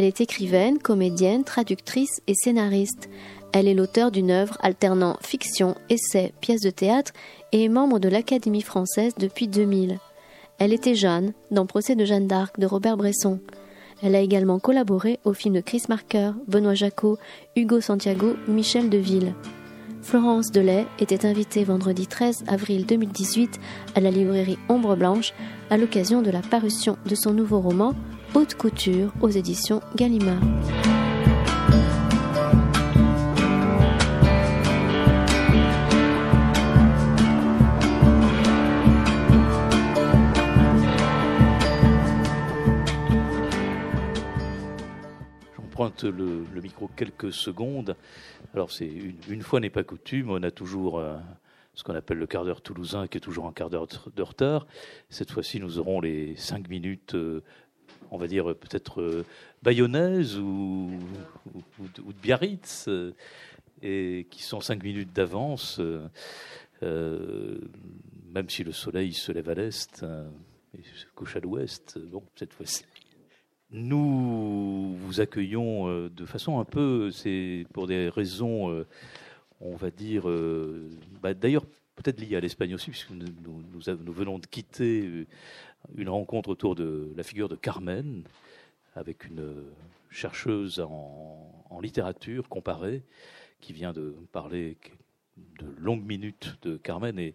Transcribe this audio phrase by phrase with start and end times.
[0.00, 3.10] Elle est écrivaine, comédienne, traductrice et scénariste.
[3.52, 7.12] Elle est l'auteur d'une œuvre alternant fiction, essai, pièces de théâtre
[7.52, 9.98] et est membre de l'Académie française depuis 2000.
[10.58, 13.40] Elle était Jeanne dans Procès de Jeanne d'Arc de Robert Bresson.
[14.02, 17.18] Elle a également collaboré au film de Chris Marker, Benoît Jacot,
[17.54, 19.34] Hugo Santiago, Michel Deville.
[20.00, 23.60] Florence Delay était invitée vendredi 13 avril 2018
[23.94, 25.34] à la librairie Ombre Blanche
[25.68, 27.92] à l'occasion de la parution de son nouveau roman
[28.32, 30.40] Haute Couture aux éditions Gallimard.
[45.56, 47.96] J'emprunte le, micro quelques secondes.
[48.54, 51.16] Alors, c'est une, une, fois n'est pas coutume, on a toujours euh,
[51.74, 54.66] ce qu'on appelle le quart d'heure toulousain, qui est toujours un quart d'heure de retard.
[55.08, 57.42] Cette fois-ci, nous aurons les cinq minutes euh,
[58.10, 59.24] on va dire peut-être euh,
[59.62, 60.90] bayonnaise ou,
[61.78, 63.14] de Biarritz, euh,
[63.82, 65.80] et qui sont cinq minutes d'avance,
[66.82, 67.58] euh,
[68.34, 70.04] même si le soleil se lève à l'est
[70.76, 71.98] et se couche à l'ouest.
[71.98, 72.84] Bon, cette fois-ci.
[73.70, 78.84] Nous vous accueillons de façon un peu, c'est pour des raisons,
[79.60, 80.24] on va dire,
[81.22, 85.26] bah, d'ailleurs peut-être liées à l'Espagne aussi, puisque nous, venons de quitter
[85.96, 88.24] une rencontre autour de la figure de Carmen,
[88.94, 89.64] avec une
[90.10, 93.02] chercheuse en, littérature comparée,
[93.60, 94.76] qui vient de parler
[95.36, 97.34] de longues minutes de Carmen et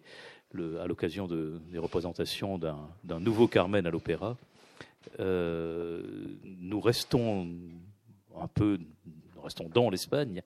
[0.80, 4.36] à l'occasion de, des représentations d'un nouveau Carmen à l'opéra.
[5.18, 6.02] Euh,
[6.44, 7.48] nous restons
[8.40, 8.78] un peu,
[9.34, 10.42] nous restons dans l'Espagne,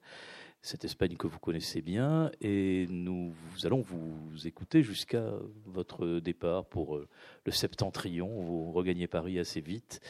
[0.61, 5.33] cette Espagne que vous connaissez bien, et nous allons vous écouter jusqu'à
[5.65, 7.07] votre départ pour euh,
[7.45, 8.27] le septentrion.
[8.27, 10.01] Vous regagnez Paris assez vite,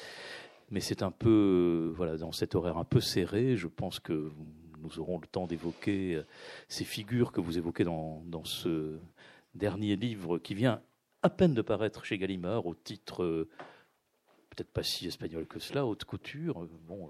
[0.70, 4.30] mais c'est un peu, euh, voilà, dans cet horaire un peu serré, je pense que
[4.80, 6.26] nous aurons le temps d'évoquer euh,
[6.68, 9.00] ces figures que vous évoquez dans, dans, ce
[9.56, 10.82] dernier livre qui vient
[11.24, 13.48] à peine de paraître chez Gallimard au titre
[14.50, 16.68] peut-être pas si espagnol que cela, haute couture.
[16.88, 17.10] Bon,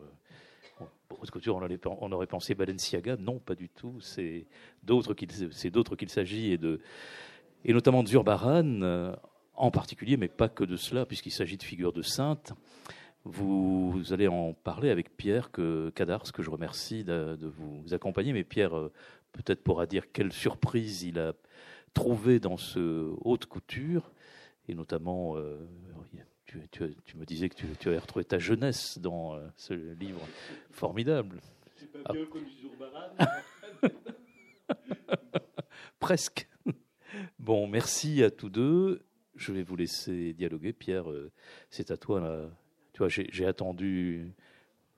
[1.22, 1.62] haute couture,
[2.02, 3.16] on, aurait pensé Balenciaga.
[3.18, 4.00] Non, pas du tout.
[4.02, 4.46] C'est
[4.84, 6.58] d'autres qu'il, s'agit
[7.64, 9.16] et notamment de Zurbaran euh,
[9.54, 12.54] en particulier, mais pas que de cela, puisqu'il s'agit de figures de saintes.
[13.24, 15.52] Vous, allez en parler avec Pierre
[15.94, 18.34] Cadars, que je remercie de, vous accompagner.
[18.34, 18.92] Mais Pierre, euh,
[19.32, 21.34] peut-être pourra dire quelle surprise il a
[21.94, 24.12] trouvé dans ce haute couture,
[24.68, 25.58] et notamment, euh,
[26.72, 30.22] tu, tu, me disais que tu, tu, avais retrouvé ta jeunesse dans euh, ce livre
[30.72, 31.40] formidable.
[31.78, 32.26] C'est pas bien
[33.20, 33.42] ah.
[36.00, 36.48] Presque.
[37.40, 39.02] Bon, merci à tous deux.
[39.36, 40.74] Je vais vous laisser dialoguer.
[40.74, 41.32] Pierre, euh,
[41.70, 42.20] c'est à toi.
[42.20, 42.50] Là.
[42.94, 44.34] Tu vois, j'ai attendu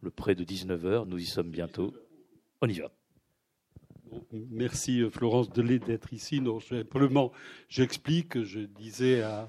[0.02, 1.08] le près de 19h.
[1.08, 1.94] Nous y sommes bientôt.
[2.62, 2.92] On y va.
[4.32, 6.42] Merci Florence Delay d'être ici.
[6.42, 7.32] Non, simplement,
[7.70, 8.44] j'explique.
[8.44, 9.48] Je disais à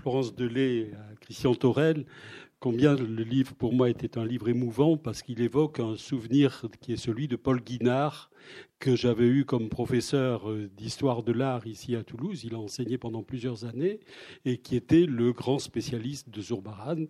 [0.00, 2.04] Florence Delay à Christian Torel
[2.58, 6.94] combien le livre pour moi était un livre émouvant parce qu'il évoque un souvenir qui
[6.94, 8.30] est celui de Paul Guinard
[8.80, 12.42] que j'avais eu comme professeur euh, d'histoire de l'art ici à Toulouse.
[12.44, 14.00] Il a enseigné pendant plusieurs années
[14.44, 17.04] et qui était le grand spécialiste de Zurbaran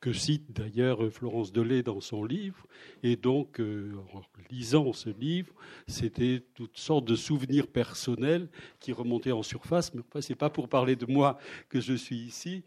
[0.00, 2.66] que cite d'ailleurs Florence Delay dans son livre.
[3.02, 5.52] Et donc, euh, en lisant ce livre,
[5.86, 8.48] c'était toutes sortes de souvenirs personnels
[8.80, 9.94] qui remontaient en surface.
[9.94, 11.38] Mais enfin, ce n'est pas pour parler de moi
[11.68, 12.62] que je suis ici,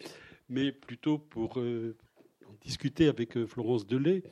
[0.50, 1.96] mais plutôt pour euh,
[2.62, 4.24] discuter avec euh, Florence Delay.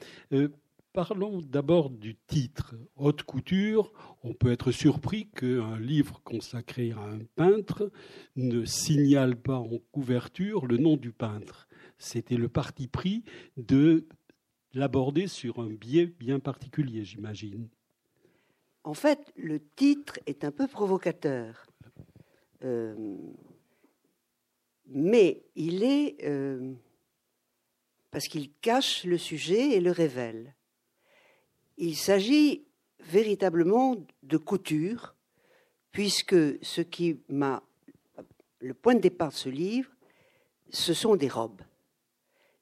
[0.98, 2.74] Parlons d'abord du titre.
[2.96, 3.94] Haute couture,
[4.24, 7.92] on peut être surpris qu'un livre consacré à un peintre
[8.36, 11.67] ne signale pas en couverture le nom du peintre
[11.98, 13.24] c'était le parti pris
[13.58, 14.08] de
[14.74, 17.68] l'aborder sur un biais bien particulier, j'imagine.
[18.84, 21.66] En fait, le titre est un peu provocateur.
[22.64, 23.18] Euh,
[24.88, 26.74] mais il est euh,
[28.12, 30.56] parce qu'il cache le sujet et le révèle.
[31.78, 32.66] Il s'agit
[33.00, 35.16] véritablement de couture,
[35.92, 37.64] puisque ce qui m'a
[38.60, 39.92] le point de départ de ce livre,
[40.72, 41.62] ce sont des robes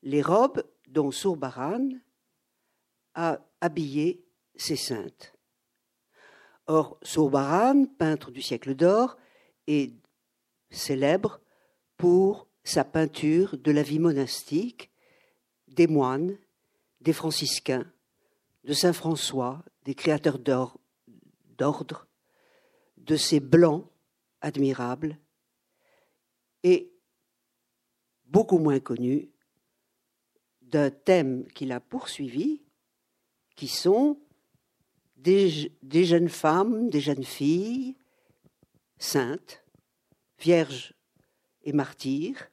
[0.05, 1.89] les robes dont Sourbaran
[3.15, 4.23] a habillé
[4.55, 5.33] ses saintes.
[6.67, 9.17] Or, Sourbaran, peintre du siècle d'or,
[9.67, 9.91] est
[10.69, 11.41] célèbre
[11.97, 14.91] pour sa peinture de la vie monastique,
[15.67, 16.37] des moines,
[17.01, 17.91] des franciscains,
[18.63, 22.07] de Saint François, des créateurs d'ordre,
[22.97, 23.87] de ces blancs
[24.41, 25.17] admirables,
[26.63, 26.91] et
[28.25, 29.29] beaucoup moins connus
[30.65, 32.61] d'un thème qu'il a poursuivi,
[33.55, 34.19] qui sont
[35.17, 35.69] des,
[36.05, 37.95] jeunes femmes, des jeunes filles,
[38.97, 39.63] saintes,
[40.39, 40.93] vierges
[41.63, 42.51] et martyrs,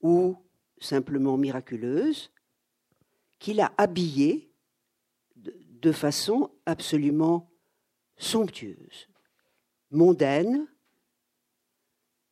[0.00, 0.36] ou
[0.80, 2.30] simplement miraculeuses,
[3.38, 4.52] qu'il a habillées
[5.36, 7.50] de, de façon absolument
[8.16, 9.08] somptueuse,
[9.90, 10.66] mondaine.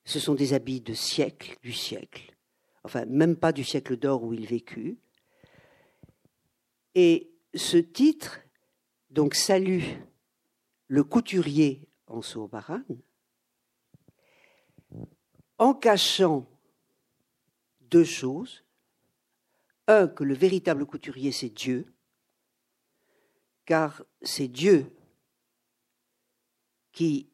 [0.05, 2.35] Ce sont des habits de siècle, du siècle,
[2.85, 4.99] enfin même pas du siècle d'or où il vécut.
[6.95, 8.41] Et ce titre,
[9.11, 9.85] donc, salue
[10.87, 12.83] le couturier en Sourbaran,
[15.59, 16.49] en cachant
[17.81, 18.65] deux choses.
[19.87, 21.93] Un, que le véritable couturier, c'est Dieu,
[23.67, 24.93] car c'est Dieu
[26.93, 27.29] qui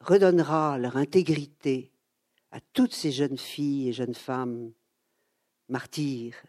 [0.00, 1.92] redonnera leur intégrité
[2.50, 4.72] à toutes ces jeunes filles et jeunes femmes
[5.68, 6.42] martyrs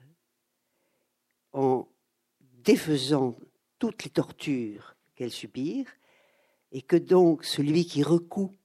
[1.51, 1.87] en
[2.41, 3.37] défaisant
[3.79, 5.91] toutes les tortures qu'elles subirent,
[6.71, 8.55] et que donc celui qui recoue,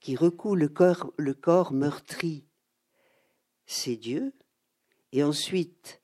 [0.00, 2.44] qui recoue le corps, le corps meurtri,
[3.66, 4.32] c'est Dieu,
[5.12, 6.00] et ensuite,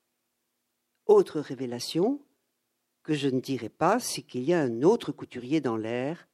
[1.06, 2.20] autre révélation
[3.02, 6.28] que je ne dirai pas, c'est qu'il y a un autre couturier dans l'air,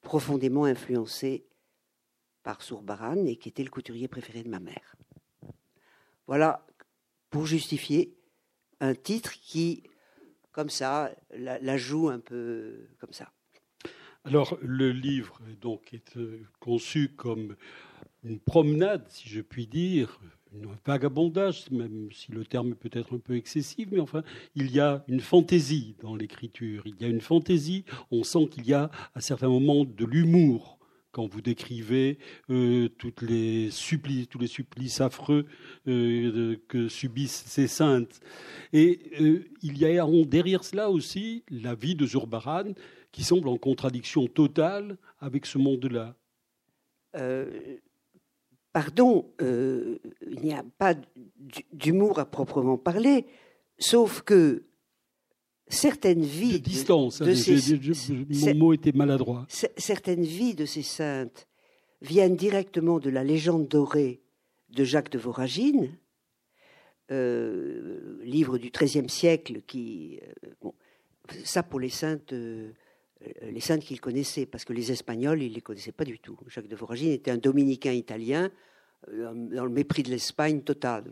[0.00, 1.46] profondément influencé
[2.42, 4.96] par Sourbaran et qui était le couturier préféré de ma mère.
[6.26, 6.66] Voilà
[7.30, 8.16] pour justifier
[8.80, 9.82] un titre qui,
[10.52, 13.30] comme ça, la, joue un peu comme ça.
[14.24, 17.56] Alors, le livre donc est euh, conçu comme
[18.22, 20.20] une promenade, si je puis dire,
[20.54, 24.22] un vagabondage, même si le terme peut être un peu excessif, mais enfin,
[24.54, 26.82] il y a une fantaisie dans l'écriture.
[26.86, 30.79] Il y a une fantaisie, on sent qu'il y a à certains moments de l'humour
[31.12, 32.18] quand vous décrivez
[32.50, 35.46] euh, tous les supplices affreux
[35.88, 38.20] euh, que subissent ces saintes.
[38.72, 42.72] Et euh, il y a derrière cela aussi la vie de Zurbaran
[43.12, 46.14] qui semble en contradiction totale avec ce monde-là.
[48.72, 50.94] pardon, il n'y a pas
[51.72, 53.26] d'humour à proprement parler,
[53.78, 54.62] sauf que
[55.70, 57.20] certaines vies de distance.
[57.20, 59.46] De, de ces, mon mot était maladroit.
[59.48, 61.48] Certaines vies de ces saintes
[62.02, 64.20] viennent directement de la légende dorée
[64.70, 65.96] de Jacques de Voragine,
[67.10, 70.74] euh, livre du XIIIe siècle qui, euh, bon,
[71.44, 72.70] ça pour les saintes, euh,
[73.42, 76.38] les saintes qu'il connaissait, parce que les Espagnols il les connaissaient pas du tout.
[76.46, 78.50] Jacques de Voragine était un dominicain italien
[79.08, 81.04] dans le mépris de l'Espagne total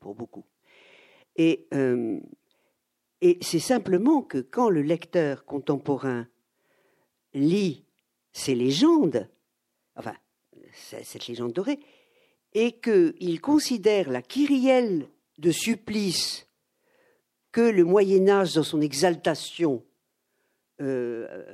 [0.00, 0.44] pour beaucoup.
[1.36, 1.66] Et
[3.22, 6.26] et c'est simplement que quand le lecteur contemporain
[7.34, 7.86] lit
[8.32, 9.30] ces légendes,
[9.94, 10.16] enfin,
[10.72, 11.78] cette légende dorée,
[12.52, 15.08] et qu'il considère la kyrielle
[15.38, 16.48] de supplice
[17.52, 19.84] que le Moyen Âge, dans son exaltation,
[20.80, 21.44] euh,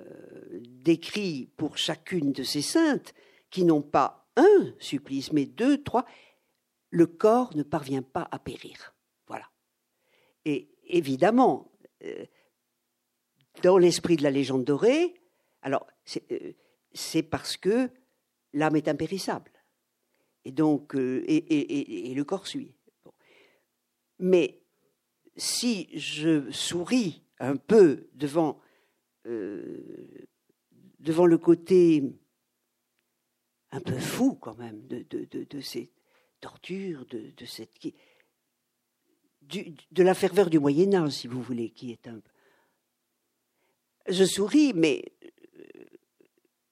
[0.60, 3.12] décrit pour chacune de ces saintes,
[3.50, 6.06] qui n'ont pas un supplice, mais deux, trois,
[6.88, 8.94] le corps ne parvient pas à périr.
[9.26, 9.50] Voilà.
[10.46, 11.72] Et évidemment,
[12.04, 12.24] euh,
[13.62, 15.14] dans l'esprit de la légende dorée,
[15.62, 17.90] alors c'est euh, parce que
[18.52, 19.52] l'âme est impérissable.
[20.44, 22.74] Et donc, euh, et, le corps suit.
[24.18, 24.62] Mais
[25.36, 28.60] si je souris un peu devant,
[29.24, 32.02] devant le côté
[33.70, 35.92] un peu fou quand même de, de ces
[36.40, 37.78] tortures, de, cette
[39.48, 42.20] de la ferveur du Moyen Âge, si vous voulez, qui est un.
[44.08, 45.84] Je souris, mais euh,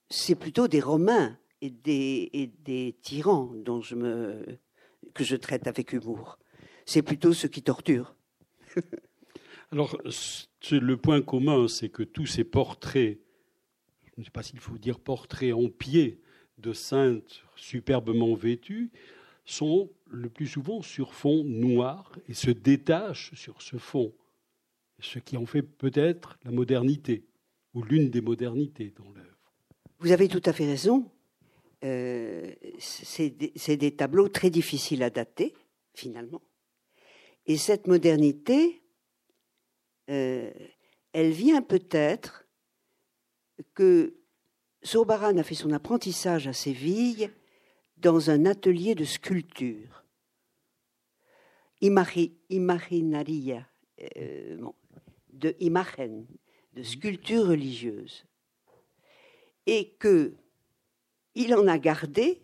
[0.09, 3.52] c'est plutôt des Romains et des, tyrans
[5.14, 6.38] que je traite avec humour.
[6.85, 8.14] C'est plutôt ceux qui torturent.
[9.73, 9.99] Alors,
[10.71, 13.18] le point commun, c'est que tous ces portraits,
[14.04, 16.21] je ne sais pas s'il faut dire portraits en pied
[16.59, 18.90] de saintes superbement vêtues,
[19.47, 24.12] sont le plus souvent sur fond noir et se détachent sur ce fond,
[24.99, 27.25] ce qui en fait peut-être la modernité,
[27.73, 29.55] ou l'une des modernités dans l'œuvre.
[30.00, 31.11] Vous avez tout à fait raison.
[31.85, 35.55] Euh, c'est des, tableaux très difficiles à dater,
[35.95, 36.43] finalement.
[37.47, 38.83] Et cette modernité,
[40.11, 40.50] euh,
[41.12, 42.47] elle vient peut-être
[43.75, 44.17] que
[44.83, 47.31] Sourbaran a fait son apprentissage à Séville
[47.97, 50.05] dans un atelier de sculpture.
[51.81, 53.67] imaginaria,
[54.17, 54.59] euh,
[55.33, 56.25] de imagen,
[56.75, 58.25] de sculpture religieuse.
[59.67, 60.35] Et que
[61.35, 62.41] il en a gardé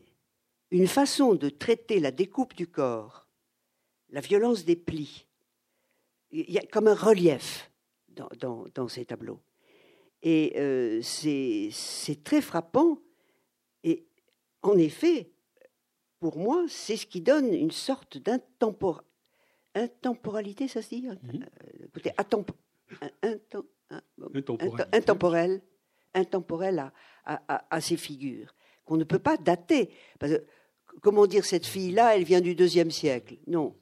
[0.71, 3.23] une façon de traiter la découpe du corps
[4.13, 5.27] la violence des plis.
[6.31, 7.71] Il y a comme un relief
[8.09, 9.41] dans, ces tableaux.
[10.23, 12.99] Et euh, c'est très frappant.
[13.83, 14.07] Et
[14.63, 15.32] en effet,
[16.23, 21.45] pour moi, c'est ce qui donne une sorte d'intemporalité, ça se dit mmh.
[24.93, 25.61] intemporel,
[26.15, 26.93] intemporel
[27.25, 29.91] à, ces figures, qu'on ne peut pas dater.
[30.21, 30.47] Parce que,
[31.01, 33.39] comment dire, cette fille-là, elle vient du deuxième siècle.
[33.49, 33.75] Non.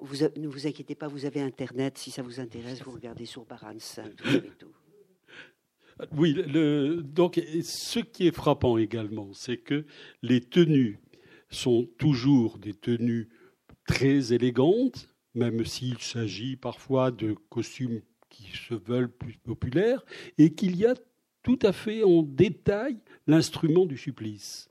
[0.00, 3.44] Vous, ne vous inquiétez pas, vous avez Internet, si ça vous intéresse, vous regardez sur
[3.44, 3.76] Baran
[4.16, 4.24] tout.
[6.16, 9.86] Oui, le, donc ce qui est frappant également, c'est que
[10.22, 10.98] les tenues
[11.54, 13.28] sont toujours des tenues
[13.86, 20.04] très élégantes, même s'il s'agit parfois de costumes qui se veulent plus populaires,
[20.38, 20.94] et qu'il y a
[21.42, 24.68] tout à fait en détail l'instrument du supplice.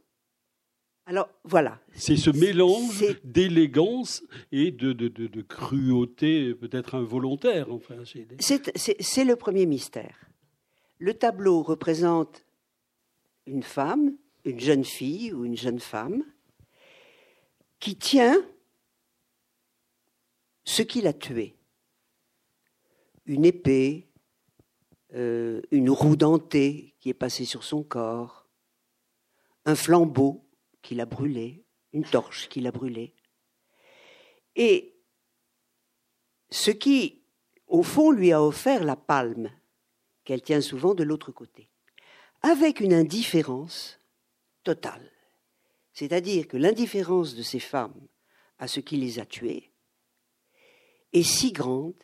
[1.05, 1.79] Alors voilà.
[1.93, 7.71] C'est ce mélange d'élégance et de, de, cruauté peut-être involontaire.
[7.71, 10.29] Enfin, c'est le premier mystère.
[10.99, 12.45] Le tableau représente
[13.47, 16.23] une femme, une jeune fille ou une jeune femme,
[17.81, 18.47] qui tient
[20.63, 21.57] ce qui l'a tué.
[23.25, 24.07] Une épée,
[25.15, 28.47] euh, une roue dentée qui est passée sur son corps,
[29.65, 30.47] un flambeau
[30.81, 33.15] qui l'a brûlé, une torche qui l'a brûlé.
[34.55, 35.01] Et
[36.51, 37.23] ce qui,
[37.67, 39.51] au fond, lui a offert la palme,
[40.23, 41.71] qu'elle tient souvent de l'autre côté,
[42.43, 43.99] avec une indifférence
[44.63, 45.11] totale.
[45.93, 48.07] C'est-à-dire que l'indifférence de ces femmes
[48.59, 49.71] à ce qui les a tuées
[51.13, 52.01] est si grande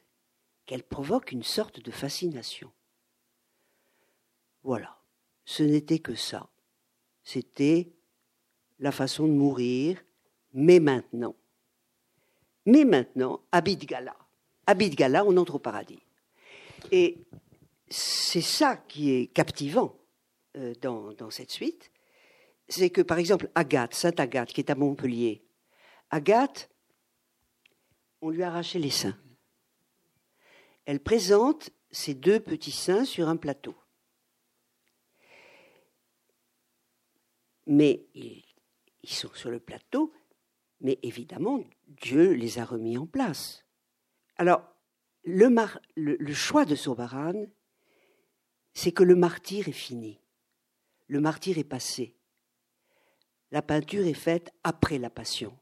[0.66, 2.72] qu'elle provoque une sorte de fascination.
[4.64, 4.98] Voilà,
[5.46, 6.50] ce n'était que ça.
[7.24, 7.90] C'était
[8.80, 10.04] la façon de mourir,
[10.54, 11.36] mais maintenant.
[12.66, 14.16] Mais maintenant, Abid Gala.
[14.66, 16.02] Abid Gala, on entre au paradis.
[16.92, 17.18] Et
[17.90, 19.98] c'est ça qui est captivant
[20.58, 21.92] euh, dans, dans cette suite,
[22.70, 25.44] c'est que, par exemple, Agathe, Sainte Agathe, qui est à Montpellier,
[26.10, 26.70] Agathe,
[28.22, 29.18] on lui a arraché les seins.
[30.86, 33.76] Elle présente ses deux petits seins sur un plateau.
[37.66, 38.44] Mais ils,
[39.04, 40.14] sont sur le plateau,
[40.80, 43.66] mais évidemment, Dieu les a remis en place.
[44.38, 44.64] Alors,
[45.24, 47.46] le, choix de Sobaran,
[48.74, 50.22] c'est que le martyr est fini.
[51.08, 52.17] Le martyr est passé
[53.52, 55.58] la peinture est faite après la passion.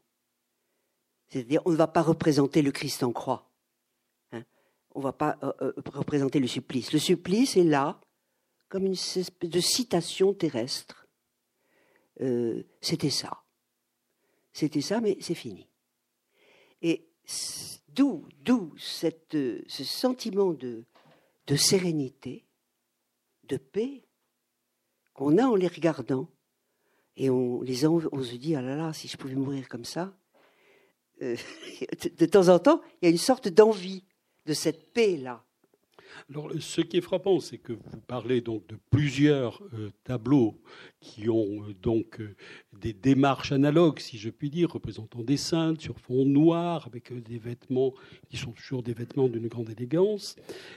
[1.28, 3.50] C'est-à-dire, on ne va pas représenter le Christ en croix.
[4.32, 4.44] Hein.
[4.94, 6.92] on ne va pas euh, euh, représenter le supplice.
[6.92, 8.00] Le supplice est là
[8.68, 11.06] comme une espèce de citation terrestre.
[12.20, 13.42] Euh, c'était ça.
[14.52, 15.68] C'était ça, mais c'est fini.
[16.82, 17.08] Et
[17.88, 20.84] d'où, d'où ce sentiment de,
[21.46, 22.46] de sérénité,
[23.44, 24.02] de paix
[25.12, 26.28] qu'on a en les regardant
[27.16, 30.14] et on, les on se dit, ah là là, si je pouvais mourir comme ça.
[31.22, 31.36] Euh,
[32.18, 34.04] de temps en temps, il y a une sorte d'envie
[34.44, 35.45] de cette paix-là.
[36.30, 40.60] Alors, ce qui est frappant, c'est que vous parlez donc de plusieurs euh, tableaux
[41.00, 42.34] qui ont euh, donc euh,
[42.80, 47.38] des démarches analogues, si je puis dire, représentant des saintes sur fond noir, avec des
[47.38, 47.92] vêtements
[48.28, 50.36] qui sont toujours des vêtements d'une grande élégance.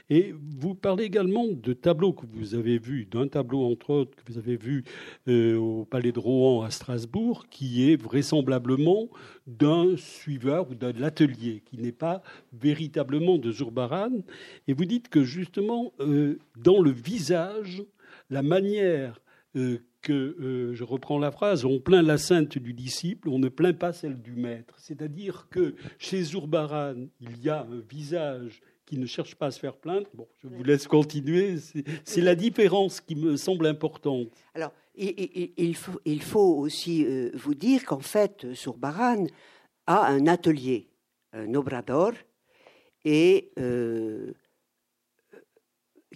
[0.10, 4.32] Et vous parlez également de tableaux que vous avez vus, d'un tableau entre autres que
[4.32, 4.84] vous avez vu
[5.28, 9.10] au Palais de Rohan à Strasbourg, qui est vraisemblablement
[9.48, 12.22] d'un suiveur ou d'un atelier, qui n'est pas
[12.54, 14.12] véritablement de Zurbaran.
[14.68, 17.84] Et vous dites que justement, euh, dans le visage,
[18.30, 19.22] la manière
[19.56, 23.50] euh, que, euh, je reprends la phrase, on plaint la sainte du disciple, on ne
[23.50, 24.76] plaint pas celle du maître.
[24.78, 29.60] C'est-à-dire que chez Zurbaran, il y a un visage qui ne cherche pas à se
[29.60, 30.08] faire plaindre.
[30.14, 31.58] Bon, je vous laisse continuer.
[32.04, 34.30] C'est la différence qui me semble importante.
[34.56, 39.28] Alors, il, faut, aussi vous dire qu'en fait, Zurbaran
[39.86, 40.90] a un atelier,
[41.34, 42.14] un obrador,
[43.06, 43.52] et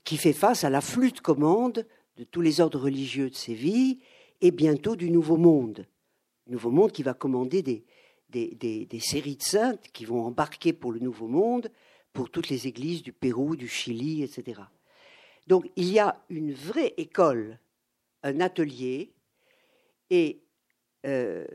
[0.03, 1.85] qui fait face à la flûte commande
[2.17, 3.99] de tous les ordres religieux de Séville
[4.41, 5.87] et bientôt du Nouveau Monde.
[6.47, 7.85] Nouveau Monde qui va commander des,
[8.29, 11.71] des, séries de saintes qui vont embarquer pour le Nouveau Monde,
[12.11, 14.61] pour toutes les églises du Pérou, du Chili, etc.
[15.47, 17.59] Donc il y a une vraie école,
[18.23, 19.13] un atelier,
[20.09, 20.41] et
[21.05, 21.45] euh,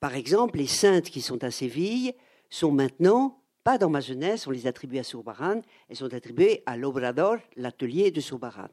[0.00, 2.14] par exemple, les saintes qui sont à Séville
[2.50, 6.76] sont maintenant pas dans ma jeunesse, on les attribue à Sourbaran, elles sont attribuées à
[6.76, 8.68] l'Obrador, l'atelier de Sourbaran.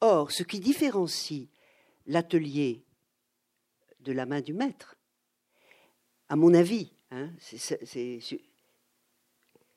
[0.00, 1.48] Or, ce qui différencie
[2.06, 2.82] l'atelier
[4.00, 4.96] de la main du maître,
[6.28, 7.30] à mon avis, Hein,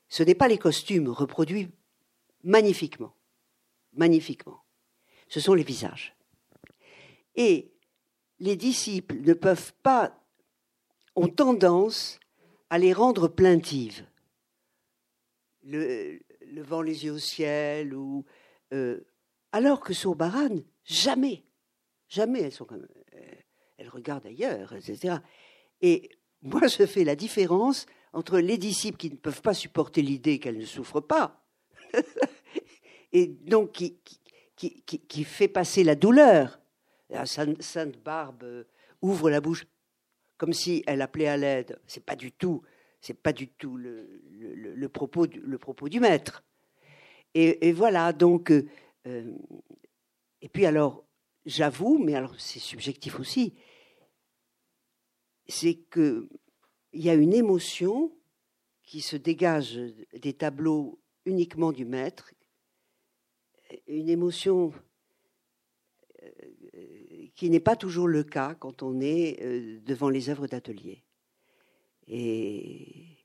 [0.08, 1.68] ce n'est pas les costumes reproduits
[2.44, 3.14] magnifiquement,
[3.92, 4.62] magnifiquement.
[5.28, 6.16] Ce sont les visages.
[7.34, 7.74] Et
[8.38, 10.18] les disciples ne peuvent pas,
[11.14, 12.18] ont tendance
[12.70, 14.06] à les rendre plaintives.
[15.68, 16.20] Le,
[16.52, 18.24] levant les yeux au ciel, ou,
[18.72, 19.00] euh,
[19.52, 21.44] alors que sur Baran, jamais,
[22.08, 23.34] jamais elles sont comme, euh,
[23.76, 25.16] elles regardent ailleurs, etc.
[25.80, 26.08] Et
[26.42, 30.58] moi, je fais la différence entre les disciples qui ne peuvent pas supporter l'idée qu'elles
[30.58, 31.44] ne souffrent pas,
[33.12, 33.98] et donc qui,
[34.56, 36.60] qui, qui, qui, fait passer la douleur.
[37.10, 38.64] La Sainte Barbe euh,
[39.02, 39.66] ouvre la bouche
[40.38, 41.78] comme si elle appelait à l'aide.
[41.86, 42.62] C'est pas du tout,
[43.00, 46.44] c'est pas du tout le, propos, du, maître.
[47.34, 48.66] Et, voilà, donc, euh,
[49.06, 49.32] euh,
[50.40, 51.04] et puis alors,
[51.44, 53.54] j'avoue, mais alors c'est subjectif aussi,
[55.46, 56.28] c'est que
[56.92, 58.16] il y a une émotion
[58.82, 59.78] qui se dégage
[60.14, 62.32] des tableaux uniquement du maître,
[63.86, 64.72] une émotion
[66.22, 66.30] euh,
[67.34, 69.38] qui n'est pas toujours le cas quand on est
[69.84, 71.05] devant les œuvres d'atelier.
[72.08, 73.16] Et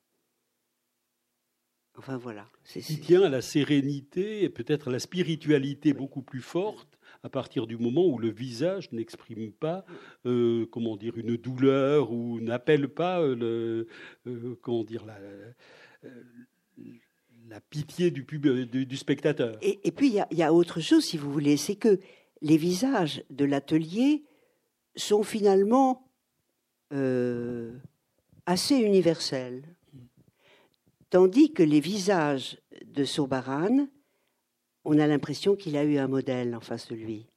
[1.97, 2.47] enfin voilà.
[2.75, 7.67] Il tient à la sérénité et peut-être à la spiritualité beaucoup plus forte à partir
[7.67, 9.85] du moment où le visage n'exprime pas,
[10.25, 13.87] euh, comment dire, une douleur ou n'appelle pas euh, le,
[14.27, 15.19] euh, comment dire, la,
[17.47, 19.57] la pitié du, pub, du, spectateur.
[19.61, 21.99] Et, puis il y, y, a autre chose, si vous voulez, c'est que
[22.41, 24.23] les visages de l'atelier
[24.95, 26.07] sont finalement
[28.45, 29.63] assez universels,
[31.09, 33.87] tandis que les visages de Sobaran
[34.83, 37.27] on a l'impression qu'il a eu un modèle en face de lui,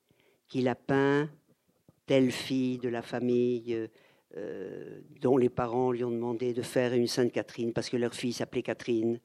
[0.49, 1.29] qu'il a peint
[2.07, 3.89] telle fille de la famille
[4.37, 8.15] euh, dont les parents lui ont demandé de faire une Sainte Catherine parce que leur
[8.15, 9.21] fille s'appelait Catherine,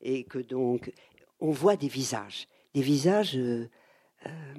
[0.00, 0.92] et que donc
[1.40, 3.68] on voit des visages, des visages, euh,
[4.26, 4.54] euh,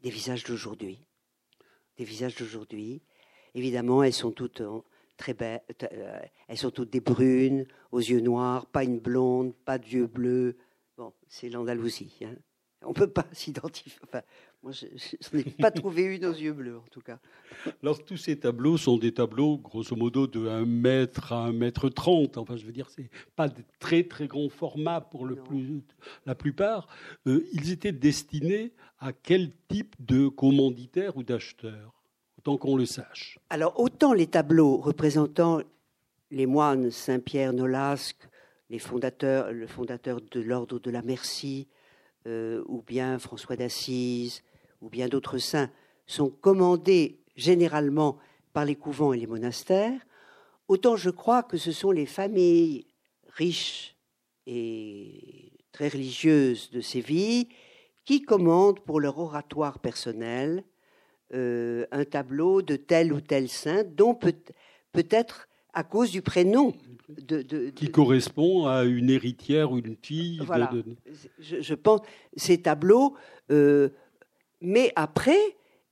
[0.00, 1.00] des visages d'aujourd'hui,
[1.96, 3.02] des visages d'aujourd'hui.
[3.56, 4.62] Évidemment, elles sont toutes
[5.16, 5.62] très belles,
[6.46, 10.56] elles sont toutes des brunes, aux yeux noirs, pas une blonde, pas d'yeux bleus,
[10.96, 12.12] Bon, c'est l'Andalousie.
[12.24, 12.34] Hein.
[12.82, 13.92] On ne peut pas s'identifier.
[14.02, 14.22] Enfin,
[14.62, 14.86] moi, je,
[15.36, 17.18] n'ai pas trouvé une aux yeux bleus, en tout cas.
[17.82, 21.88] Alors, tous ces tableaux sont des tableaux, grosso modo, de 1 mètre à 1 mètre
[21.88, 22.38] 30.
[22.38, 25.82] Enfin, je veux dire, c'est pas de très, très grands formats pour le plus,
[26.24, 26.88] la plupart.
[27.26, 31.95] Euh, ils étaient destinés à quel type de commanditaire ou d'acheteur?
[32.54, 32.78] Qu'on.
[33.50, 35.60] Alors, autant les tableaux représentant
[36.30, 38.28] les moines Saint-Pierre, Nolasque,
[38.70, 41.66] les fondateurs, le fondateur de l'ordre de la Merci,
[42.28, 44.44] euh, ou bien François d'Assise,
[44.80, 45.70] ou bien d'autres saints,
[46.06, 48.18] sont commandés généralement
[48.52, 50.00] par les couvents et les monastères,
[50.68, 52.86] autant je crois que ce sont les familles
[53.28, 53.96] riches
[54.46, 57.48] et très religieuses de Séville
[58.04, 60.62] qui commandent pour leur oratoire personnel
[61.34, 66.72] euh, un tableau de tel ou tel saint, dont peut-être à cause du prénom
[67.74, 70.40] qui correspond à une héritière ou une fille.
[70.44, 70.70] Voilà.
[71.40, 72.00] Je, pense
[72.36, 73.16] ces tableaux.
[73.50, 73.88] Euh,
[74.60, 75.38] mais après,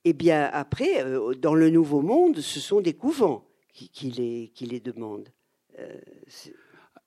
[0.05, 4.53] eh bien après, euh, dans le Nouveau Monde, ce sont des couvents qui, qui, les,
[4.55, 5.29] qui les, demandent.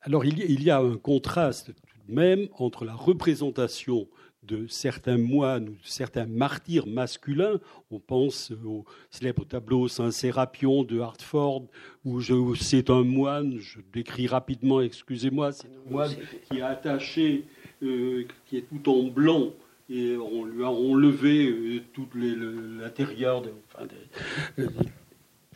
[0.01, 4.07] Alors il y, il y, a un contraste tout de même entre la représentation
[4.47, 7.59] de certains moines ou de certains martyrs masculins.
[7.91, 11.65] On pense au célèbre tableau Saint-Sérapion de Hartford,
[12.05, 16.11] où c'est un moine, je décris rapidement, excusez-moi, c'est un moine
[16.49, 17.45] qui est attaché,
[17.83, 19.51] euh, qui est tout en blanc,
[19.89, 23.87] et on lui a enlevé euh, tout l'intérieur, enfin,
[24.57, 24.65] du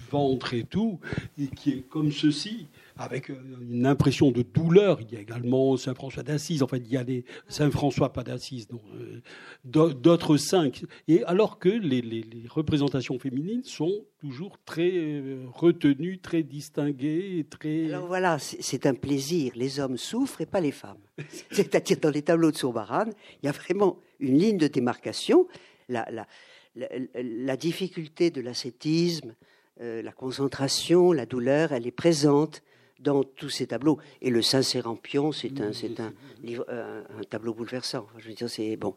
[0.09, 0.99] ventre et tout,
[1.39, 4.99] et qui est comme ceci avec euh, une impression de douleur.
[5.01, 8.23] Il y a également Saint François d'Assise, enfin il y a des Saint François pas
[8.23, 9.21] d'Assise, euh,
[9.63, 10.69] d'autres saints.
[11.07, 17.87] Et alors que les, représentations féminines sont toujours très euh, retenues, très distinguées, très.
[17.87, 19.53] Alors voilà, c'est un plaisir.
[19.55, 21.01] Les hommes souffrent et pas les femmes.
[21.51, 23.05] C'est-à-dire dans les tableaux de Sourbaran,
[23.41, 25.47] il y a vraiment une ligne de démarcation.
[25.89, 29.35] La, difficulté de l'ascétisme,
[29.79, 32.61] la concentration, la douleur, elle est présente
[33.01, 33.99] dans tous ces tableaux.
[34.21, 38.07] Et le Saint-Sérampion, c'est un, c'est un, livre, euh, un, tableau bouleversant.
[38.17, 38.95] Je veux dire, c'est bon.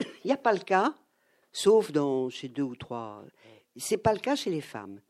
[0.00, 0.94] Il n'y a pas le cas,
[1.52, 3.24] sauf dans chez deux ou trois.
[3.76, 5.00] C'est pas le cas chez les femmes.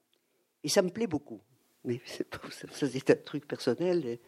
[0.65, 1.41] Et ça me plaît beaucoup.
[1.85, 4.19] Mais ça, c'est un truc personnel.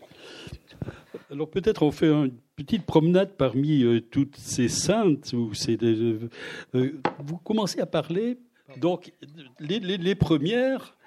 [1.31, 5.33] Alors peut-être on fait une petite promenade parmi euh, toutes ces saintes.
[5.33, 6.29] Où c'est euh,
[6.73, 8.39] vous commencez à parler.
[8.79, 9.13] Donc
[9.61, 11.04] les, les, les premières euh,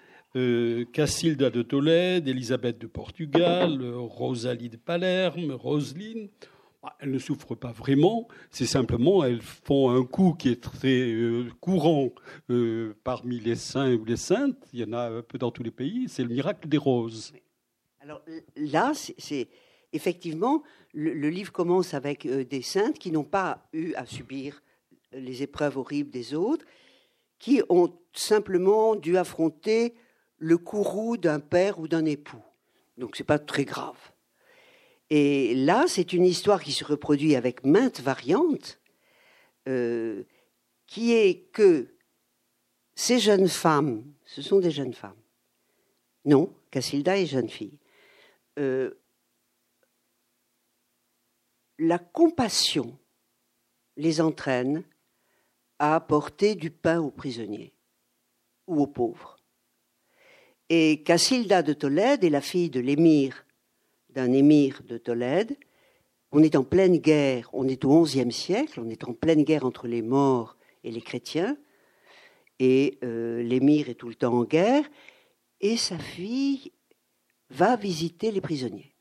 [0.93, 6.29] Cassilda de Tolède, Élisabeth de Portugal, Rosalie de Palerme, Roseline.
[6.83, 11.11] Bah, elles ne souffrent pas vraiment, c'est simplement elles font un coup qui est très
[11.11, 12.11] euh, courant
[12.51, 14.57] euh, parmi les saints ou les saintes.
[14.73, 16.05] Il y en a un peu dans tous les pays.
[16.07, 17.33] C'est le miracle des roses.
[17.99, 18.21] Alors
[18.55, 19.49] là, c'est
[19.91, 24.61] effectivement le, livre commence avec des saintes qui n'ont pas eu à subir
[25.11, 26.65] les épreuves horribles des autres,
[27.39, 29.93] qui ont simplement dû affronter
[30.37, 32.43] le courroux d'un père ou d'un époux.
[32.97, 33.97] Donc c'est pas très grave.
[35.09, 38.79] Et là, c'est une histoire qui se reproduit avec maintes variantes,
[39.67, 40.23] euh,
[40.85, 41.93] qui est que
[42.95, 45.21] ces jeunes femmes, ce sont des jeunes femmes.
[46.25, 47.77] Non, Cassilda est jeune fille.
[48.59, 48.99] Euh,
[51.79, 52.97] la compassion
[53.95, 54.83] les entraîne
[55.79, 57.73] à apporter du pain aux prisonniers
[58.65, 59.36] ou aux pauvres.
[60.69, 63.45] Et Cassilda de Tolède est la fille de l'émir,
[64.09, 65.57] d'un émir de Tolède.
[66.31, 69.65] On est en pleine guerre, on est au XIe siècle, on est en pleine guerre
[69.65, 71.57] entre les morts et les chrétiens.
[72.59, 74.83] Et euh, l'émir est tout le temps en guerre.
[75.61, 76.73] Et sa fille
[77.49, 78.93] va visiter les prisonniers.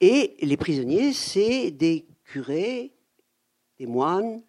[0.00, 2.92] Et les prisonniers, c'est des curés,
[3.78, 4.42] des moines,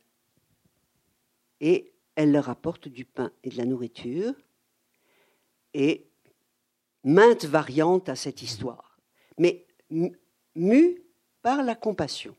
[1.62, 4.34] et elle leur apporte du pain et de la nourriture
[5.73, 6.08] et
[7.03, 8.99] maintes variantes à cette histoire,
[9.38, 9.65] mais
[10.55, 11.01] mue
[11.41, 12.36] par la compassion.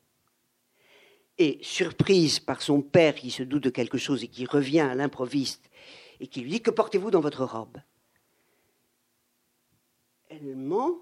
[1.38, 4.94] Et surprise par son père qui se doute de quelque chose et qui revient à
[4.94, 5.70] l'improviste
[6.20, 7.78] et qui lui dit Que portez-vous dans votre robe?
[10.28, 10.98] Elle ment,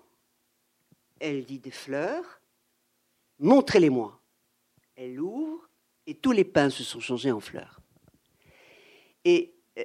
[1.19, 2.41] elle dit des fleurs,
[3.41, 4.21] montrez-les-moi.
[4.95, 5.69] Elle ouvre
[6.07, 7.81] et tous les pains se sont changés en fleurs.
[9.25, 9.85] Et euh,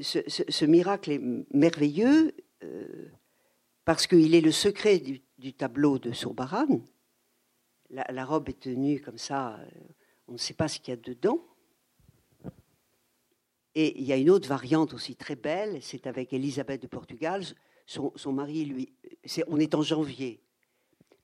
[0.00, 1.20] ce, miracle est
[1.52, 3.08] merveilleux euh,
[3.84, 6.80] parce qu'il est le secret du, tableau de Sourbaran.
[7.90, 9.66] La, robe est tenue comme ça, euh,
[10.28, 11.40] on ne sait pas ce qu'il y a dedans.
[13.74, 17.44] Et il y a une autre variante aussi très belle, c'est avec Elisabeth de Portugal.
[17.86, 18.92] Son, mari, lui,
[19.46, 20.40] on est en janvier.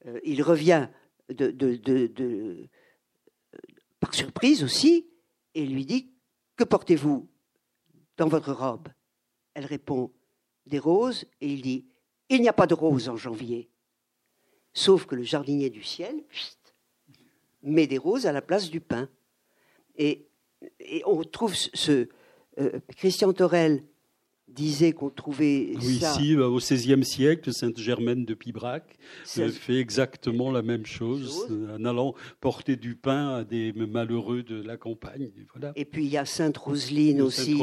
[0.06, 0.88] Euh, il revient
[3.98, 5.08] par surprise aussi
[5.54, 6.12] et lui dit
[6.56, 7.31] Que portez-vous?
[8.16, 8.88] Dans votre robe
[9.54, 10.12] Elle répond
[10.66, 11.86] Des roses, et il dit
[12.28, 13.68] Il n'y a pas de roses en janvier.
[14.72, 16.24] Sauf que le jardinier du ciel
[17.62, 19.08] met des roses à la place du pain.
[19.96, 20.26] Et,
[21.04, 22.08] on trouve ce.
[22.58, 23.82] Euh, Christian Torel
[24.52, 28.96] disait qu'on trouvait oui, Ici, au XVIe siècle, Sainte Germaine de Pibrac
[29.38, 34.62] euh, fait exactement la même chose, en allant porter du pain à des malheureux de
[34.62, 35.30] la campagne.
[35.54, 35.72] Voilà.
[35.76, 37.60] Et puis il y a Sainte Roseline aussi,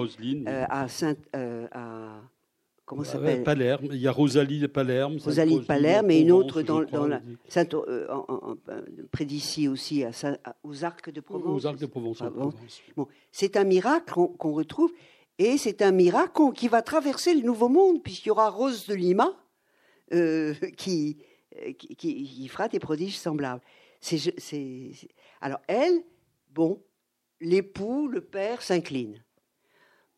[0.47, 2.21] euh, à Sainte, euh, à
[2.85, 3.43] comment ça s'appelle?
[3.43, 3.87] Palerme.
[3.91, 5.17] Il y a Rosalie de Palerme.
[5.23, 7.75] Rosalie de Palerme et une autre dans, dans la Sainte,
[9.11, 10.11] près d'ici aussi, à
[10.63, 11.63] aux Arcs de Provence.
[11.63, 12.19] Aux Arcs de Provence.
[12.21, 13.07] Ah bon.
[13.31, 14.91] c'est un miracle qu'on retrouve.
[15.39, 18.93] Et c'est un miracle qui va traverser le Nouveau Monde, puisqu'il y aura Rose de
[18.93, 19.31] Lima
[20.13, 21.17] euh, qui,
[21.97, 23.61] qui, fera des prodiges semblables.
[25.41, 26.03] Alors elle,
[26.51, 26.83] bon,
[27.39, 29.23] l'époux, le père s'incline.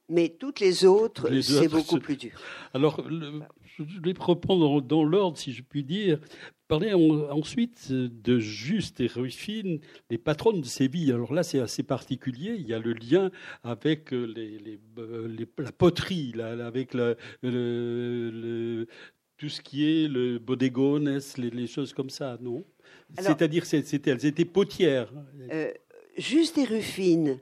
[0.09, 2.41] Mais toutes les autres, c'est beaucoup plus dur.
[2.73, 3.01] Alors,
[3.87, 6.19] je vais reprendre dans l'ordre, si je puis dire.
[6.67, 11.11] Parler ensuite de Juste et Rufine, les patronnes de Séville.
[11.11, 12.55] Alors là, c'est assez particulier.
[12.57, 13.29] Il y a le lien
[13.61, 17.17] avec euh, les, euh, la poterie, avec le,
[19.37, 22.63] tout ce qui est le bodegones, les, choses comme ça, non?
[23.17, 25.11] C'est-à-dire, c'était, elles étaient potières.
[25.51, 25.71] Euh,
[26.17, 27.39] Juste et Rufine,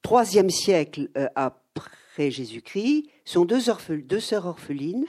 [0.00, 3.58] troisième siècle après Jésus-Christ, sont deux,
[4.04, 5.06] deux sœurs orphelines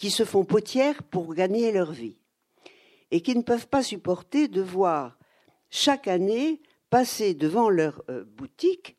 [0.00, 2.16] qui se font potières pour gagner leur vie
[3.10, 5.18] et qui ne peuvent pas supporter de voir
[5.68, 8.96] chaque année passer devant leur euh, boutique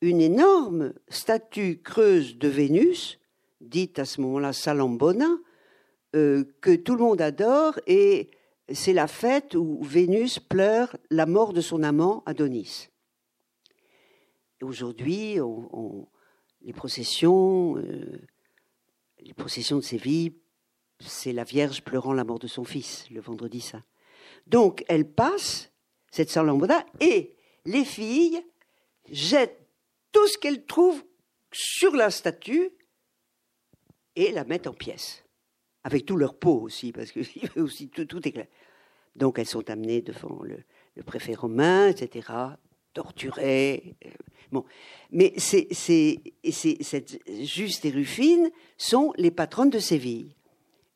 [0.00, 3.20] une énorme statue creuse de Vénus,
[3.60, 5.28] dite à ce moment-là Salambona,
[6.16, 8.30] euh, que tout le monde adore et
[8.72, 12.88] c'est la fête où Vénus pleure la mort de son amant Adonis.
[14.62, 15.36] Aujourd'hui,
[16.62, 18.18] les processions, euh,
[19.24, 20.32] les processions de Séville
[21.08, 23.84] c'est la Vierge pleurant la mort de son fils le vendredi saint.
[24.46, 25.72] Donc elle passe,
[26.10, 28.44] cette Saint-Lamboda, et les filles
[29.10, 29.66] jettent
[30.12, 31.04] tout ce qu'elles trouvent
[31.52, 32.70] sur la statue
[34.16, 35.24] et la mettent en pièces.
[35.84, 37.20] Avec tout leur peau aussi, parce que
[37.60, 38.46] aussi tout, tout est clair.
[39.16, 40.64] Donc elles sont amenées devant le,
[41.04, 42.28] préfet romain, etc.
[42.92, 43.96] torturée.
[44.50, 44.64] Bon,
[45.10, 50.34] mais c'est, cette Juste et Rufine sont les patronnes de Séville.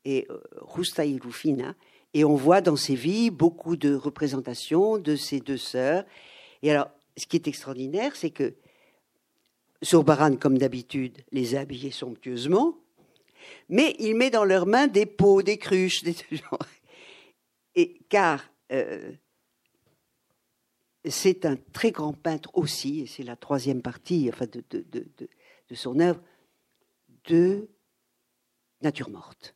[0.05, 0.29] Et
[0.61, 1.75] Rusta et Rufina.
[2.15, 6.05] Et on voit dans Séville beaucoup de représentations de ces deux sœurs.
[6.63, 8.55] Et alors, ce qui est extraordinaire, c'est que
[9.83, 12.79] Sourbaran, comme d'habitude, les a habillées somptueusement,
[13.69, 16.17] mais il met dans leurs mains des pots, des cruches, des...
[17.75, 19.13] Et car euh,
[21.11, 26.01] c'est un très grand peintre aussi, et c'est la troisième partie enfin de, de, son
[26.01, 26.21] œuvre,
[27.25, 27.69] de
[28.83, 29.55] nature morte.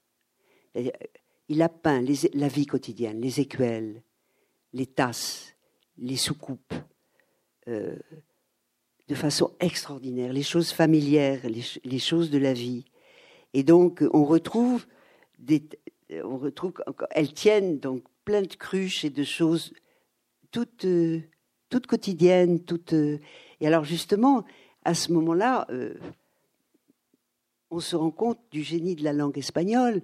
[1.48, 2.02] Il a peint
[2.34, 4.02] la vie quotidienne, les écuelles,
[4.72, 5.56] les tasses,
[5.98, 6.74] les soucoupes,
[7.68, 7.96] euh,
[9.08, 12.84] de façon extraordinaire, les choses familières, les, choses de la vie.
[13.52, 14.86] Et donc, on retrouve,
[15.38, 15.68] des,
[16.22, 16.74] on retrouve
[17.10, 19.72] elles tiennent donc plein de cruches et de choses
[20.50, 21.20] toutes, euh,
[21.70, 22.92] toutes quotidiennes, toutes.
[22.92, 23.18] Euh,
[23.60, 24.44] et alors, justement,
[24.84, 25.66] à ce moment-là,
[27.70, 30.00] on se rend compte du génie de la langue espagnole,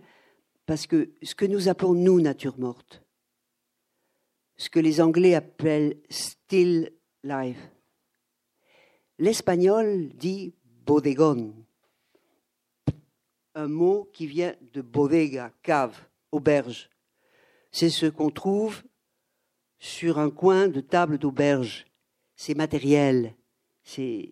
[0.67, 3.03] parce que ce que nous appelons, nous, nature morte,
[4.59, 6.93] ce que les Anglais appellent still
[7.25, 7.71] life,
[9.19, 10.53] L'espagnol dit
[10.85, 11.55] bodegón,
[13.55, 15.97] un mot qui vient de bodega, cave,
[16.33, 16.91] auberge.
[17.73, 18.83] C'est ce qu'on trouve
[19.79, 21.87] sur un coin de table d'auberge.
[22.37, 23.35] C'est matériel,
[23.83, 24.31] c'est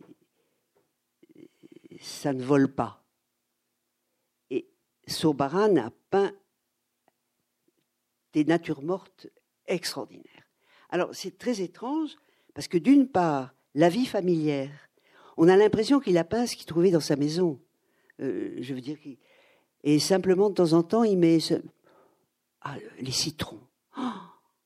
[2.01, 3.03] ça ne vole pas.
[4.51, 4.69] Et
[5.07, 6.33] Sobaran a peint
[8.33, 9.29] des natures mortes
[9.67, 10.49] extraordinaires.
[10.91, 12.17] Alors c'est très étrange
[12.53, 14.71] parce que d'une part, la vie familière.
[15.37, 17.61] On a l'impression qu'il a peint ce qu'il trouvait dans sa maison.
[18.21, 18.97] Euh, je veux dire,
[19.83, 21.39] et simplement de temps en temps, il met
[22.61, 23.61] ah, les citrons.
[23.99, 24.03] Oh,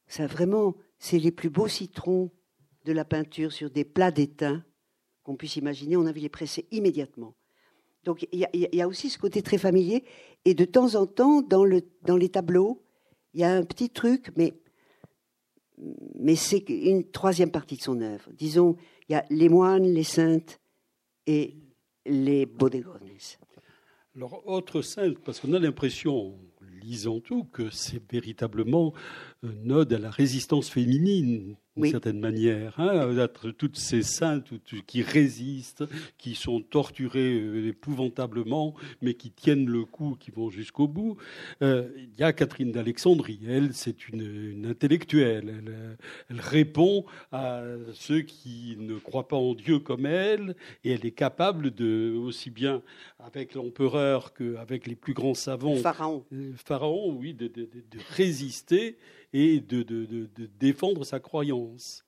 [0.08, 2.30] ça vraiment, c'est les plus beaux citrons
[2.84, 4.64] de la peinture sur des plats d'étain
[5.22, 5.96] qu'on puisse imaginer.
[5.96, 7.34] On avait les pressés immédiatement.
[8.04, 10.04] Donc il y, a aussi ce côté très familier.
[10.44, 12.82] Et de temps en temps, dans, le, dans les tableaux,
[13.34, 14.54] il y a un petit truc, mais,
[16.14, 18.30] mais c'est une troisième partie de son œuvre.
[18.32, 18.76] Disons,
[19.08, 20.58] il y a les moines, les saintes
[21.26, 21.56] et
[22.06, 23.02] les bodegones.
[24.16, 26.38] Alors, autre sainte, parce qu'on a l'impression,
[26.80, 28.92] lisant tout, que c'est véritablement
[29.42, 32.78] un ode à la résistance féminine d'une certaine manière.
[32.78, 34.52] Hein, toutes ces saintes
[34.86, 35.84] qui résistent,
[36.16, 41.16] qui sont torturées euh, épouvantablement, mais qui tiennent le coup, qui vont jusqu'au bout.
[41.62, 43.40] Euh, il y a Catherine d'Alexandrie.
[43.46, 45.54] Elle, c'est une, intellectuelle.
[45.58, 45.98] Elle,
[46.30, 47.62] elle, répond à
[47.94, 52.50] ceux qui ne croient pas en Dieu comme elle, et elle est capable de, aussi
[52.50, 52.82] bien
[53.18, 58.96] avec l'empereur qu'avec les plus grands savants, Pharaon, euh, Pharaon, oui, de, de, de résister
[59.32, 59.82] et de,
[60.58, 62.04] défendre sa croyance.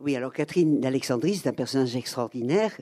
[0.00, 2.76] Oui, alors Catherine d'Alexandrie, c'est un personnage extraordinaire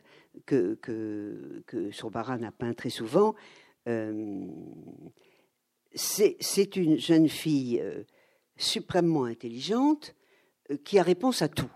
[0.46, 3.35] que, que, que Surbaran a peint très souvent.
[3.88, 4.46] Euh,
[5.94, 8.05] c'est une jeune fille euh,
[8.57, 10.14] suprêmement intelligente
[10.70, 11.70] euh, qui a réponse à tout.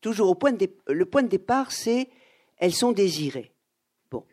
[0.00, 2.08] toujours au point de, le point de départ, c'est
[2.58, 3.52] elles sont désirées.
[4.10, 4.24] Bon,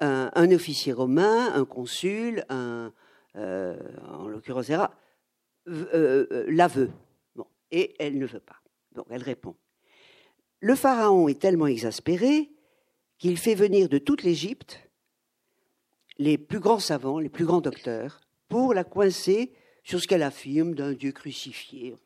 [0.00, 2.92] un officier romain, un consul, un,
[3.36, 3.76] euh,
[4.08, 4.86] en l'occurrence euh,
[5.66, 6.92] euh, la veut.
[7.34, 8.60] Bon, et elle ne veut pas.
[8.92, 9.56] Donc elle répond.
[10.60, 12.50] Le pharaon est tellement exaspéré
[13.18, 14.88] qu'il fait venir de toute l'Égypte
[16.18, 20.74] les plus grands savants, les plus grands docteurs, pour la coincer sur ce qu'elle affirme
[20.74, 21.96] d'un Dieu crucifié.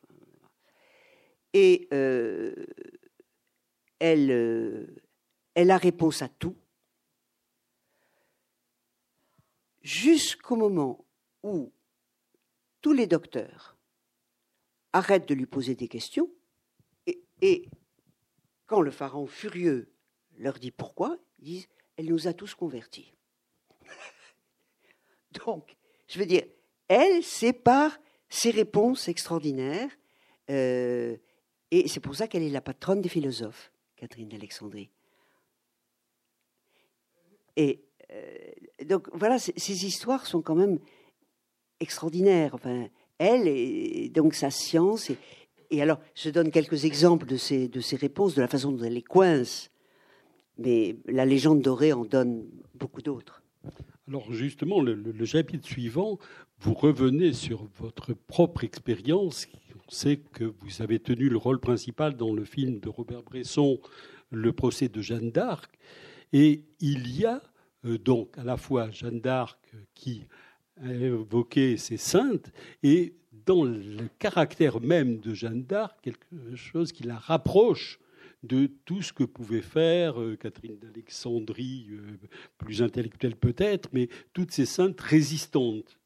[1.53, 1.87] Et
[3.99, 4.89] elle,
[5.53, 6.55] elle a réponse à tout,
[9.83, 11.05] jusqu'au moment
[11.43, 11.71] où
[12.81, 13.77] tous les docteurs
[14.93, 16.29] arrêtent de lui poser des questions
[17.41, 17.69] et,
[18.65, 19.93] quand le pharaon furieux
[20.37, 23.13] leur dit pourquoi, ils disent Elle nous a tous convertis.
[25.45, 25.75] Donc,
[26.07, 26.43] je veux dire,
[26.87, 27.97] elle sépare
[28.27, 29.89] ses réponses extraordinaires
[30.49, 31.17] euh,
[31.71, 34.89] et c'est pour ça qu'elle est la patronne des philosophes, Catherine d'Alexandrie.
[37.55, 38.51] Et euh,
[38.85, 40.79] donc voilà, ces histoires sont quand même
[41.79, 42.55] extraordinaire.
[42.55, 42.87] Enfin,
[43.17, 45.11] elle et donc sa science.
[45.71, 48.83] Et, alors, je donne quelques exemples de ces, de ces réponses, de la façon dont
[48.83, 49.69] elle les coince.
[50.57, 53.43] Mais la légende dorée en donne beaucoup d'autres.
[54.07, 56.17] Alors justement, le, chapitre suivant,
[56.61, 59.45] vous revenez sur votre propre expérience.
[59.87, 63.79] On sait que vous avez tenu le rôle principal dans le film de Robert Bresson,
[64.31, 65.71] Le procès de Jeanne d'Arc.
[66.33, 67.43] Et il y a
[67.85, 69.59] euh, donc à la fois Jeanne d'Arc
[69.93, 70.25] qui
[70.87, 72.51] évoquer ces saintes,
[72.83, 73.13] et
[73.45, 77.99] dans le caractère même de Jeanne d'Arc quelque chose qui la rapproche
[78.43, 82.17] de tout ce que pouvait faire euh, Catherine d'Alexandrie, euh,
[82.57, 85.99] plus intellectuelle peut-être, mais toutes ces saintes résistantes.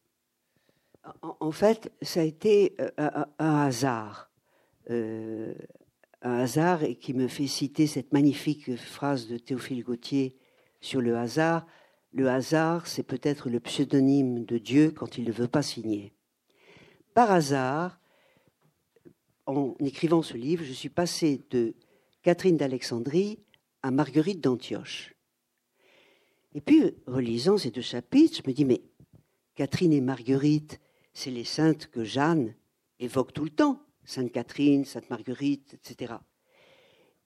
[1.22, 4.32] En, fait, ça a été euh, un, hasard.
[4.90, 5.54] un
[6.22, 10.38] hasard et qui me fait citer cette magnifique phrase de Théophile Gautier
[10.80, 11.68] sur le hasard.
[12.14, 16.14] Le hasard, c'est peut-être le pseudonyme de Dieu quand il ne veut pas signer.
[17.16, 18.00] Par hasard,
[19.48, 21.74] en écrivant ce livre, je suis passé de
[22.22, 23.40] Catherine d'Alexandrie
[23.82, 25.16] à Marguerite d'Antioche.
[26.54, 28.84] Et puis, relisant ces deux chapitres, je me dis, mais
[29.56, 30.80] Catherine et Marguerite,
[31.14, 32.54] c'est les saintes que Jeanne
[33.00, 33.82] évoque tout le temps.
[34.06, 36.14] Sainte Catherine, Sainte Marguerite, etc.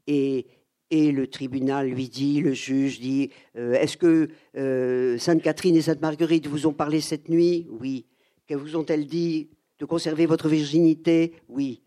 [0.05, 0.47] Et,
[0.89, 5.81] et le tribunal lui dit, le juge dit, euh, est-ce que euh, Sainte Catherine et
[5.81, 7.67] Sainte Marguerite vous ont parlé cette nuit?
[7.69, 8.05] Oui.
[8.47, 9.49] Que vous ont-elles dit?
[9.79, 11.33] De conserver votre virginité?
[11.49, 11.81] Oui.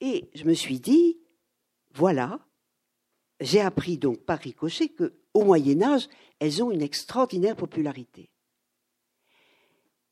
[0.00, 1.18] Et je me suis dit,
[1.94, 2.38] voilà,
[3.40, 6.08] j'ai appris donc par ricochet qu'au Moyen Âge,
[6.40, 8.28] elles ont une extraordinaire popularité.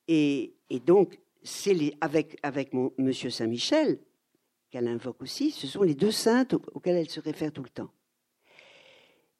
[0.08, 0.54] Et,
[0.86, 3.98] donc, c'est avec, avec mon, Monsieur Saint-Michel,
[4.72, 7.92] qu'elle invoque aussi, ce sont les deux saintes auxquelles elle se réfère tout le temps.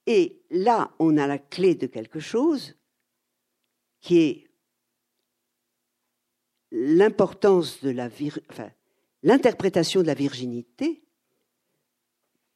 [0.07, 2.77] Et là, on a la clé de quelque chose
[4.01, 4.51] qui est
[6.71, 8.11] l'importance de la
[9.23, 11.03] l'interprétation de la virginité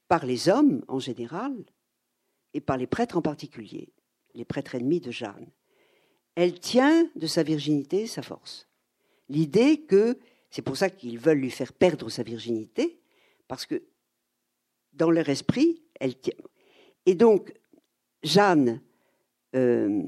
[0.08, 1.54] par les hommes en général
[2.52, 3.92] et par les prêtres en particulier,
[4.34, 5.50] les prêtres ennemis de Jeanne.
[6.34, 8.68] Elle tient de sa virginité sa force.
[9.28, 10.18] L'idée que
[10.57, 12.99] c'est pour ça qu'ils veulent lui faire perdre sa virginité,
[13.47, 13.83] parce que
[14.95, 16.33] dans leur esprit, elle tient.
[17.05, 17.53] Et donc,
[18.23, 18.81] Jeanne
[19.55, 20.03] euh,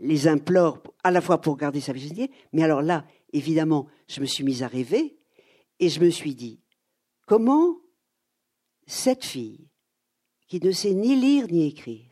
[0.00, 4.24] les implore à la fois pour garder sa virginité, mais alors là, évidemment, je me
[4.24, 5.18] suis mise à rêver
[5.80, 6.62] et je me suis dit,
[7.26, 7.76] comment
[8.86, 9.68] cette fille,
[10.46, 12.10] qui ne sait ni lire ni écrire,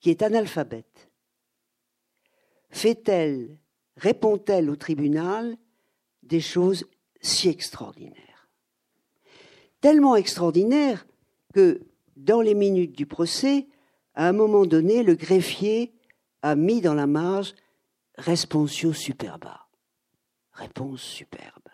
[0.00, 1.08] qui est analphabète,
[2.70, 3.60] fait-elle,
[3.96, 5.56] répond-elle au tribunal
[6.22, 6.84] des choses
[7.20, 8.32] si extraordinaires
[9.80, 11.06] Tellement extraordinaires
[11.52, 11.82] que,
[12.16, 13.66] dans les minutes du procès,
[14.14, 15.92] à un moment donné, le greffier
[16.42, 17.54] a mis dans la marge
[18.16, 19.66] Responsio superba.
[20.52, 21.68] Réponse superbe.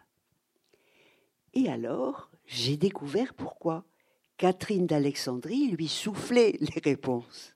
[1.53, 3.85] Et alors, j'ai découvert pourquoi
[4.39, 7.55] Catherine d'Alexandrie lui soufflait les réponses.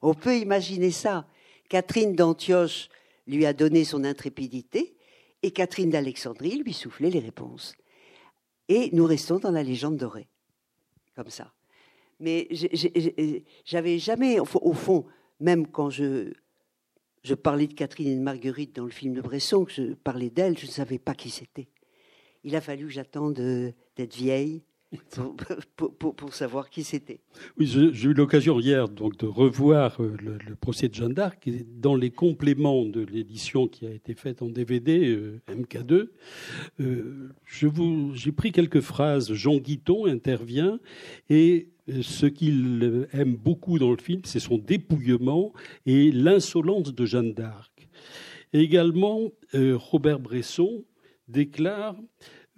[0.00, 1.26] On peut imaginer ça.
[1.68, 2.88] Catherine d'Antioche
[3.26, 4.96] lui a donné son intrépidité
[5.42, 7.74] et Catherine d'Alexandrie lui soufflait les réponses.
[8.68, 10.28] Et nous restons dans la légende dorée,
[11.14, 11.52] comme ça.
[12.20, 12.48] Mais
[13.64, 15.06] j'avais jamais, au fond,
[15.40, 16.32] même quand je,
[17.24, 20.30] je parlais de Catherine et de Marguerite dans le film de Bresson, que je parlais
[20.30, 21.68] d'elle, je ne savais pas qui c'était
[22.44, 24.62] il a fallu que j'attende d'être vieille
[26.16, 27.20] pour, savoir qui c'était.
[27.58, 31.94] Oui, j'ai eu l'occasion hier donc de revoir euh, le, procès de Jeanne d'Arc dans
[31.94, 36.08] les compléments de l'édition qui a été faite en DVD euh, MK2.
[36.80, 37.30] Euh,
[38.14, 39.32] j'ai pris quelques phrases.
[39.32, 40.78] Jean Guiton intervient
[41.30, 41.68] et
[42.02, 45.52] ce qu'il aime beaucoup dans le film, c'est son dépouillement
[45.86, 47.88] et l'insolence de Jeanne d'Arc.
[48.52, 50.84] également, Robert Bresson
[51.28, 51.96] déclare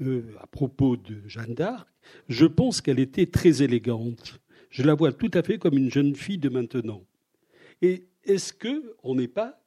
[0.00, 1.88] euh, à propos de Jeanne d'Arc,
[2.28, 4.40] je pense qu'elle était très élégante.
[4.70, 7.02] Je la vois tout à fait comme une jeune fille de maintenant.
[7.80, 9.62] Et est-ce que on n'est pas,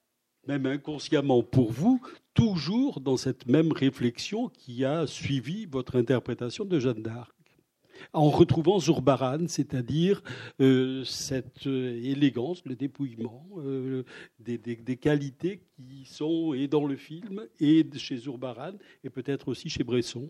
[0.47, 2.01] même inconsciemment pour vous,
[2.33, 7.37] toujours dans cette même réflexion qui a suivi votre interprétation de Jeanne d'Arc?
[8.13, 10.23] En retrouvant Zurbaran, c'est-à-dire
[10.62, 14.03] euh, cette euh, élégance, le dépouillement, euh,
[14.39, 19.83] des, qualités qui sont et dans le film et chez Zurbaran et peut-être aussi chez
[19.83, 20.29] Bresson.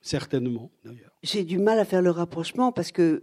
[0.00, 1.12] Certainement, d'ailleurs.
[1.22, 3.22] J'ai du mal à faire le rapprochement parce que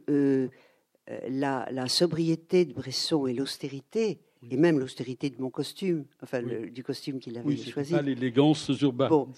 [1.28, 7.20] la, sobriété de Bresson et l'austérité, et même l'austérité de mon costume, enfin du costume
[7.20, 7.92] qu'il avait oui, choisi.
[7.92, 9.10] Pas l'élégance Zurbaran.
[9.26, 9.34] Bon,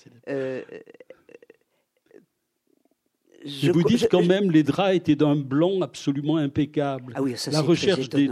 [3.46, 7.14] je, vous dites quand même les draps étaient d'un blanc absolument impeccable.
[7.16, 8.28] Ah oui, ça, la recherche des,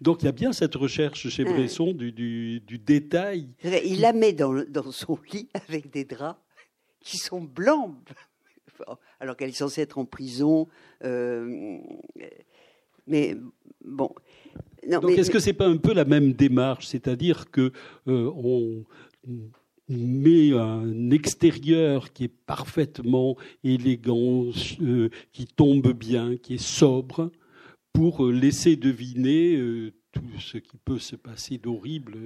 [0.00, 1.52] donc il y a bien cette recherche chez ah.
[1.52, 3.48] Bresson du, du, détail.
[3.62, 6.40] Il la met dans, dans son lit avec des draps
[7.00, 7.94] qui sont blancs,
[9.20, 10.68] alors qu'elle est censée être en prison.
[11.04, 11.78] Euh,
[13.06, 13.36] mais
[13.84, 14.10] bon.
[14.88, 17.72] Donc est-ce que c'est pas un peu la même démarche, c'est-à-dire que
[18.08, 18.84] euh, on
[19.88, 24.46] met un extérieur qui est parfaitement élégant,
[24.80, 27.30] euh, qui tombe bien, qui est sobre,
[27.92, 32.18] pour euh, laisser deviner euh, tout ce qui peut se passer d'horrible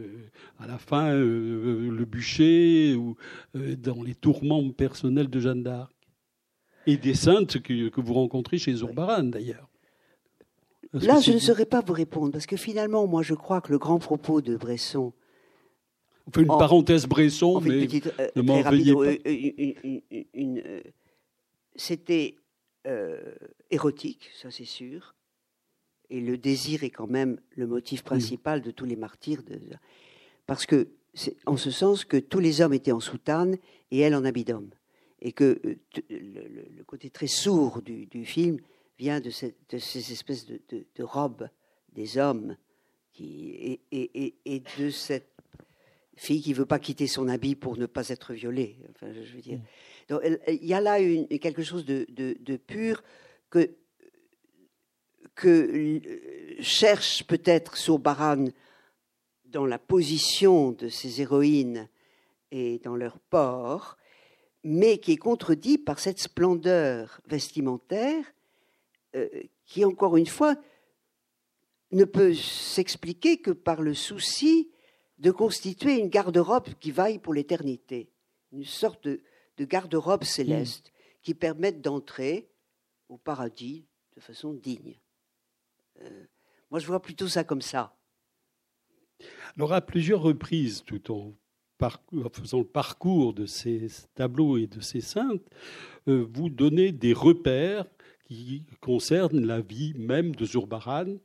[0.59, 3.15] à la fin, le bûcher ou
[3.55, 5.95] dans les tourments personnels de Jeanne d'Arc
[6.89, 9.69] et des saintes que, que vous rencontrez chez Zurbaran d'ailleurs.
[10.93, 13.79] Là, je ne saurais pas vous répondre, parce que finalement, moi, je crois que le
[13.79, 15.13] grand propos de Bresson.
[16.27, 17.87] On fait une parenthèse Bresson, mais
[18.35, 20.91] ne m'en veuillez pas.
[21.77, 22.37] C'était
[23.70, 25.14] érotique, ça c'est sûr.
[26.09, 29.43] Et le désir est quand même le motif principal de tous les martyrs.
[29.43, 29.59] De,
[30.47, 30.89] parce que,
[31.47, 33.57] en ce sens que tous les hommes étaient en soutane
[33.91, 34.70] et elle en habit d'homme.
[35.20, 35.61] Et que
[36.11, 38.59] le, côté très sourd du, du film
[38.99, 41.49] vient de, ces espèces de, robes
[41.93, 42.57] des hommes
[43.12, 45.36] qui, et, de cette
[46.17, 48.79] fille qui ne veut pas quitter son habit pour ne pas être violée.
[48.91, 49.61] Enfin, je veux dire.
[50.09, 53.03] Donc, il y a là une, quelque chose de, pur
[53.51, 53.77] que,
[55.35, 56.01] que
[56.61, 58.47] cherche peut-être Sobaran
[59.45, 61.89] dans la position de ces héroïnes
[62.51, 63.97] et dans leur port,
[64.64, 68.25] mais qui est contredit par cette splendeur vestimentaire
[69.14, 69.29] euh,
[69.64, 70.57] qui, encore une fois,
[71.93, 74.71] ne peut s'expliquer que par le souci
[75.19, 78.11] de constituer une garde-robe qui vaille pour l'éternité,
[78.53, 79.21] une sorte de,
[79.59, 80.93] garde-robe céleste
[81.23, 82.51] qui permette d'entrer
[83.09, 84.99] au paradis de façon digne.
[86.03, 86.25] Euh,
[86.71, 87.97] moi, je vois plutôt ça comme ça.
[89.57, 91.35] Alors, à plusieurs reprises, tout en,
[92.33, 95.49] faisant le parcours de ces tableaux et de ces saintes,
[96.09, 97.87] euh, vous donnez des repères
[98.27, 101.17] qui concernent la vie même de Zurbaran,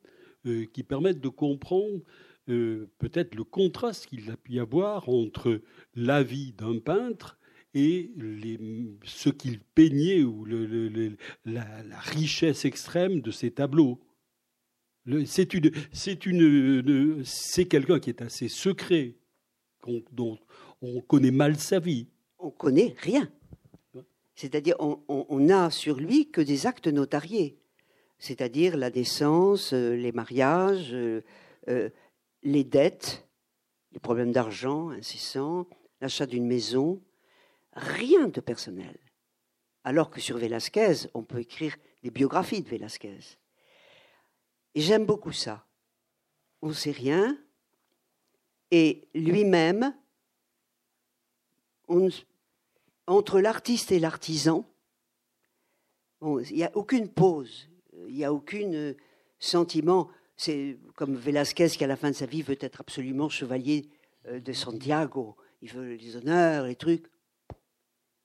[0.46, 2.02] euh, qui permettent de comprendre
[2.50, 5.62] euh, peut-être le contraste qu'il a pu y avoir entre
[5.96, 7.38] la vie d'un peintre
[7.74, 8.60] et les,
[9.04, 11.16] ce qu'il peignait ou le,
[11.46, 11.66] la,
[12.00, 14.00] richesse extrême de ses tableaux.
[15.26, 19.16] C'est une, c'est une, c'est quelqu'un qui est assez secret,
[20.12, 20.38] dont
[20.82, 22.08] on connaît mal sa vie.
[22.40, 23.32] On connaît rien.
[24.36, 27.62] C'est-à-dire, on n'a sur lui que des actes notariés,
[28.22, 31.22] c'est-à-dire la naissance, euh, les mariages, euh,
[32.44, 33.28] les dettes,
[33.92, 35.68] les problèmes d'argent incessants,
[36.00, 37.02] l'achat d'une maison,
[37.74, 38.98] rien de personnel.
[39.84, 43.38] Alors que sur Velasquez, on peut écrire des biographies de Velasquez.
[44.76, 45.66] Et j'aime beaucoup ça.
[46.62, 47.38] On ne sait rien,
[48.72, 49.94] et lui-même,
[53.06, 54.66] entre l'artiste et l'artisan,
[56.22, 57.68] il n'y a aucune pause,
[58.08, 58.94] il n'y a aucun euh,
[59.40, 60.10] sentiment.
[60.42, 63.86] C'est comme Velasquez qui, à la fin de sa vie, veut être absolument chevalier
[64.26, 65.36] euh, de Santiago.
[65.62, 67.06] Il veut les honneurs, les trucs.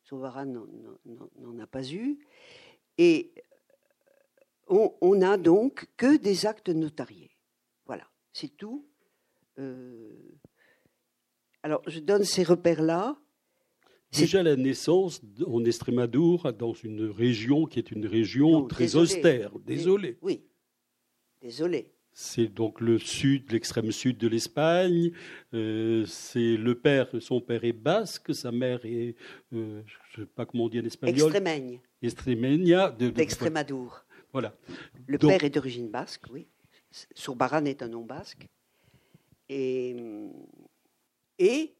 [0.02, 2.18] Sauvara n'en a pas eu.
[2.96, 3.34] Et
[4.70, 7.36] euh, on n'a donc que des actes notariés.
[7.84, 8.86] Voilà, c'est tout.
[11.62, 13.18] alors, je donne ces repères-là
[14.12, 19.50] Déjà la naissance en Estrémadour, dans une région qui est une région très austère.
[19.58, 20.16] Désolé.
[20.22, 20.46] Oui,
[21.42, 21.92] désolé.
[22.18, 25.12] C'est donc le sud, l'extrême sud de l'Espagne.
[25.52, 29.16] Euh, c'est le père, son père est basque, sa mère est,
[29.52, 31.26] euh, je ne sais pas comment on dit en espagnol.
[31.26, 31.78] Extremeña.
[32.00, 32.90] Extremeña.
[32.92, 34.06] D'Extrémadour.
[34.32, 34.56] Voilà.
[35.06, 36.46] Le père est d'origine basque, oui.
[37.14, 38.48] Surbaran est un nom basque.
[39.50, 39.94] Et,
[41.38, 41.74] et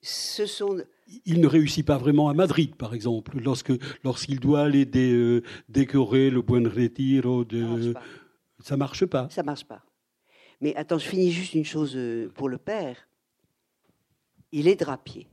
[0.00, 0.82] ce sont
[1.26, 6.28] il ne réussit pas vraiment à Madrid, par exemple, lorsque lorsqu'il doit aller euh, décorer
[6.30, 7.94] le Buen Retiro de.
[8.62, 9.28] Ça marche pas.
[9.30, 9.82] Ça marche pas.
[10.60, 13.08] Mais attends, je finis juste une chose euh, pour le père.
[14.52, 15.28] Il est drapier.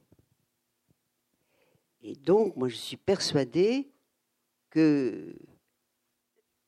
[2.02, 3.92] Et donc, moi, je suis persuadée
[4.70, 5.36] que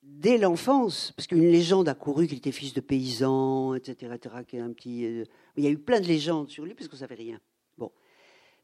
[0.03, 4.73] dès l'enfance, parce qu'une légende a couru qu'il était fils de paysan, etc., etc., un
[4.73, 5.23] petit, euh,
[5.55, 7.39] il y a eu plein de légendes sur lui parce qu'on savait rien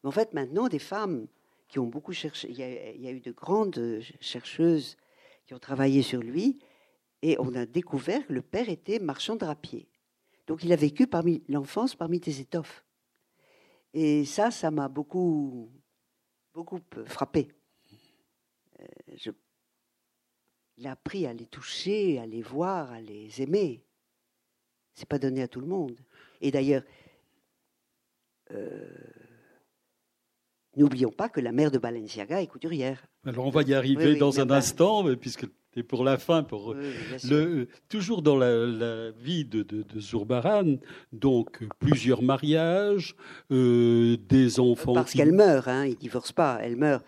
[0.03, 1.27] en fait, maintenant, des femmes
[1.67, 4.95] qui ont beaucoup cherché, il y, a, eu de grandes chercheuses
[5.45, 6.59] qui ont travaillé sur lui,
[7.21, 9.87] et on a découvert que le père était marchand drapier.
[10.45, 12.85] Donc il a vécu parmi l'enfance parmi des étoffes.
[13.93, 15.69] Et ça, ça m'a beaucoup,
[16.53, 17.47] beaucoup frappé.
[18.79, 19.31] Euh,
[20.77, 23.83] il a appris à les toucher, à les voir, à les aimer.
[24.93, 25.99] C'est pas donné à tout le monde.
[26.41, 26.83] Et d'ailleurs,
[28.51, 28.87] euh,
[30.77, 33.03] N'oublions pas que la mère de Balenciaga est couturière.
[33.25, 35.47] Alors on va y arriver dans un instant, puisque
[35.77, 36.41] c'est pour la fin.
[36.41, 36.73] Pour
[37.29, 40.77] le, toujours dans la, vie de, de, Zurbaran,
[41.13, 43.15] donc plusieurs mariages,
[43.51, 44.93] euh, des enfants.
[44.93, 46.57] Parce qu'elle meurt, hein, il divorce pas.
[46.63, 47.05] Elle meurt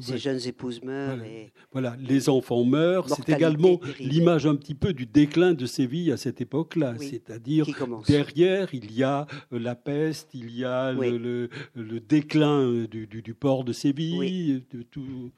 [0.00, 1.16] Ses jeunes épouses meurent.
[1.16, 1.26] Voilà.
[1.26, 1.52] Et...
[1.72, 3.08] Voilà, les enfants meurent.
[3.08, 6.94] C'est également l'image un petit peu du déclin de Séville à cette époque-là.
[7.00, 7.66] Oui, C'est-à-dire,
[8.06, 11.10] derrière, il y a euh, la peste, il y a Oui.
[11.10, 14.62] le, le- le déclin euh, du, du- du port de Séville.
[14.72, 15.32] De tout.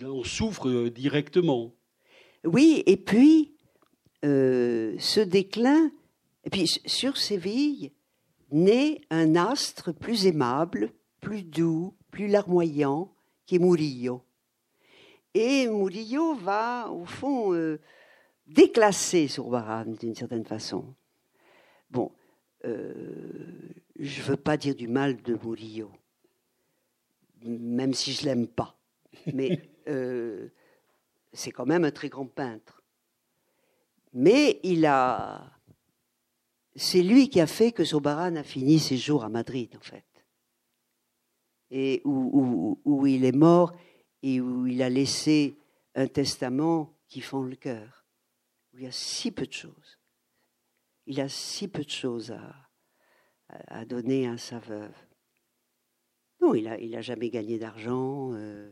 [0.00, 1.74] Il en souffre euh, directement.
[2.44, 3.56] Oui, et puis,
[4.24, 5.90] euh, ce déclin,
[6.44, 7.90] et puis sur Séville,
[8.52, 13.12] naît un astre plus aimable, plus doux, plus larmoyant,
[13.44, 14.22] qui est Murillo.
[15.34, 17.80] Et Murillo va, au fond, euh,
[18.46, 20.94] déclasser Zurbaran d'une certaine façon.
[21.90, 22.12] Bon,
[22.64, 25.90] euh, je ne veux pas dire du mal de Murillo,
[27.42, 28.78] même si je l'aime pas.
[29.32, 30.48] Mais euh,
[31.32, 32.82] c'est quand même un très grand peintre.
[34.12, 35.52] Mais il a.
[36.76, 40.04] C'est lui qui a fait que Zurbaran a fini ses jours à Madrid, en fait.
[41.70, 43.76] Et où, il est mort
[44.22, 45.58] et où il a laissé
[45.94, 48.06] un testament qui fend le cœur.
[48.72, 49.98] Où il y a si peu de choses.
[51.06, 52.34] Il a si peu de choses
[53.48, 54.94] à donner à sa veuve.
[56.40, 58.32] Non, il n'a il a jamais gagné d'argent.
[58.34, 58.70] euh,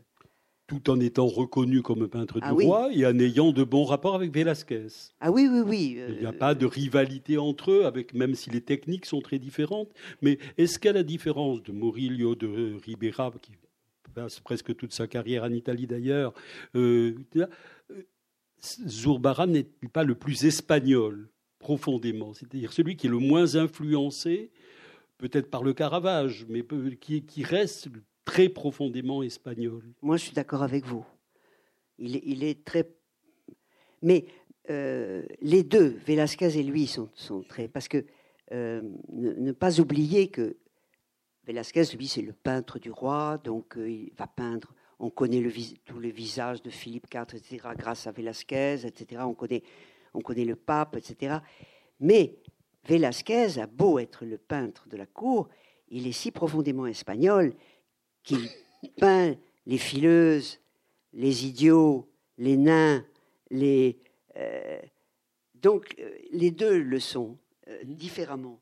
[0.67, 2.65] Tout en étant reconnu comme peintre du Ah oui.
[2.65, 4.87] roi et en ayant de bons rapports avec Velázquez.
[5.21, 5.97] Ah oui, oui, oui.
[6.09, 9.21] Il n'y a euh, pas de rivalité entre eux, avec, même si les techniques sont
[9.21, 9.89] très différentes.
[10.21, 13.53] Mais est-ce qu'à la différence de Murillo de Ribera, qui
[14.13, 16.33] passe presque toute sa carrière en Italie d'ailleurs,
[16.75, 17.45] euh, euh,
[18.61, 22.33] Zurbaran n'est pas le plus espagnol profondément?
[22.33, 24.51] C'est-à-dire celui qui est le moins influencé,
[25.17, 26.65] peut-être par le Caravage, mais
[26.99, 27.87] qui, qui reste
[28.27, 29.81] très profondément espagnol.
[30.01, 31.05] Moi, je suis d'accord avec vous.
[31.97, 32.87] Il est, très.
[34.03, 34.25] Mais
[34.69, 37.69] euh, les deux, Velázquez et lui, sont, sont très.
[37.69, 38.05] Parce que
[38.51, 40.57] euh, ne, pas oublier que
[41.45, 44.73] Velázquez, lui, c'est le peintre du roi, donc euh, il va peindre.
[44.99, 49.21] On connaît le vis- de Philippe IV, etc., grâce à Velázquez, etc.
[49.23, 49.63] On connaît,
[50.13, 51.37] on connaît le pape, etc.
[52.01, 52.35] Mais
[52.83, 55.47] Velázquez a beau être le peintre de la cour,
[55.89, 57.53] il est si profondément espagnol
[58.27, 58.49] qu'il
[58.99, 60.59] peint les fileuses,
[61.13, 62.07] les idiots,
[62.37, 63.05] les nains,
[63.49, 63.97] les.
[64.37, 64.79] euh,
[65.55, 68.59] donc, euh, les deux le sont euh, différemment.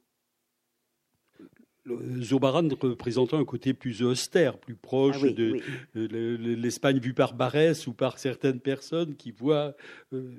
[1.83, 5.61] Le- Zurbaran représentant un côté plus austère, plus proche Ah oui, de,
[5.93, 6.55] oui.
[6.55, 9.75] L'Espagne vue par Barès ou par certaines personnes qui voient.
[10.13, 10.31] euh,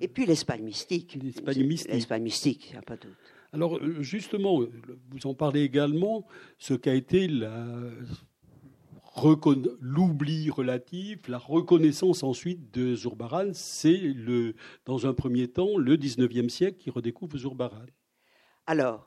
[0.00, 1.18] Et puis l'Espagne mystique.
[1.20, 1.92] L'Espagne mystique.
[1.92, 3.16] L'Espagne mystique, il n'y a pas doute.
[3.52, 6.24] Alors justement, vous en parlez également,
[6.58, 7.66] ce qu'a été la
[9.80, 14.54] l'oubli relatif, la reconnaissance ensuite de Zurbaran, c'est le,
[14.86, 17.86] dans un premier temps le 19e siècle qui redécouvre Zurbaran.
[18.66, 19.06] Alors,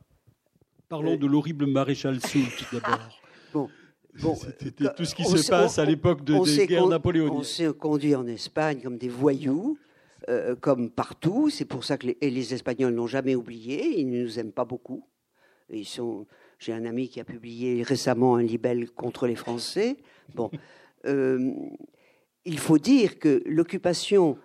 [0.88, 1.18] Parlons Euh.
[1.18, 3.20] de l'horrible maréchal Soult d'abord.
[3.52, 3.70] bon.
[4.22, 6.90] bon C'était tout ce qui se passe on- à l'époque de, des guerres con- On
[6.90, 7.44] napoléoniennes.
[7.44, 9.80] s'est conduit en Espagne comme des voyous,
[10.30, 11.50] euh, comme partout.
[11.50, 14.00] C'est pour ça que les, et les Espagnols n'ont jamais oublié.
[14.00, 15.08] Ils ne nous aiment pas beaucoup.
[15.72, 16.28] Ils sont.
[16.60, 19.98] J'ai un ami qui a publié récemment un libelle contre les Français.
[20.34, 20.50] Bon,
[21.06, 21.54] euh,
[22.46, 24.38] il faut dire que l'occupation,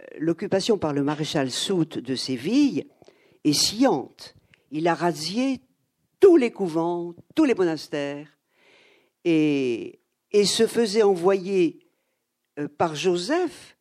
[0.00, 2.86] euh, l'occupation par le maréchal Soult de Séville
[3.44, 4.34] est sciante.
[4.70, 5.60] Il a rasié
[6.20, 8.28] tous les couvents, tous les monastères,
[9.24, 10.00] et,
[10.32, 11.78] et se faisait envoyer
[12.58, 13.76] euh, par Joseph,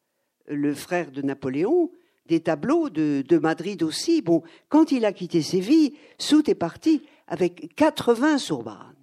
[0.47, 1.91] le frère de Napoléon,
[2.27, 4.21] des tableaux de, de Madrid aussi.
[4.21, 8.93] Bon, quand il a quitté Séville, Soult est parti avec 80 Sourbaran.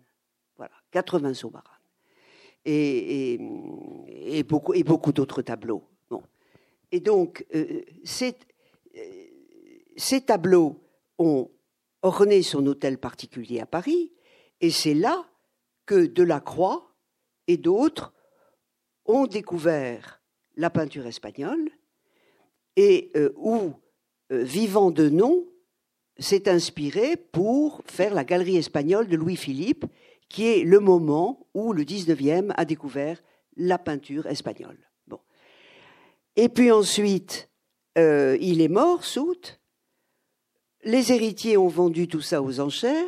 [0.57, 1.70] Voilà, 80 Sourbaran.
[2.64, 3.39] Et,
[4.49, 5.85] beaucoup, d'autres tableaux.
[6.09, 6.22] Bon.
[6.91, 8.35] Et donc, euh, ces,
[8.97, 9.01] euh,
[9.97, 10.81] ces tableaux
[11.18, 11.51] ont
[12.03, 14.12] orné son hôtel particulier à Paris,
[14.61, 15.27] et c'est là
[15.85, 16.95] que Delacroix
[17.47, 18.14] et d'autres
[19.05, 20.22] ont découvert
[20.57, 21.70] la peinture espagnole
[22.77, 23.75] et euh, où
[24.31, 25.47] Vivant de Nom
[26.19, 29.85] s'est inspiré pour faire la galerie espagnole de Louis-Philippe,
[30.29, 33.23] qui est le moment où le 19e a découvert
[33.57, 34.79] la peinture espagnole.
[36.37, 37.49] Et puis ensuite,
[37.97, 39.61] euh, il est mort, Soult.
[40.83, 43.07] Les héritiers ont vendu tout ça aux enchères.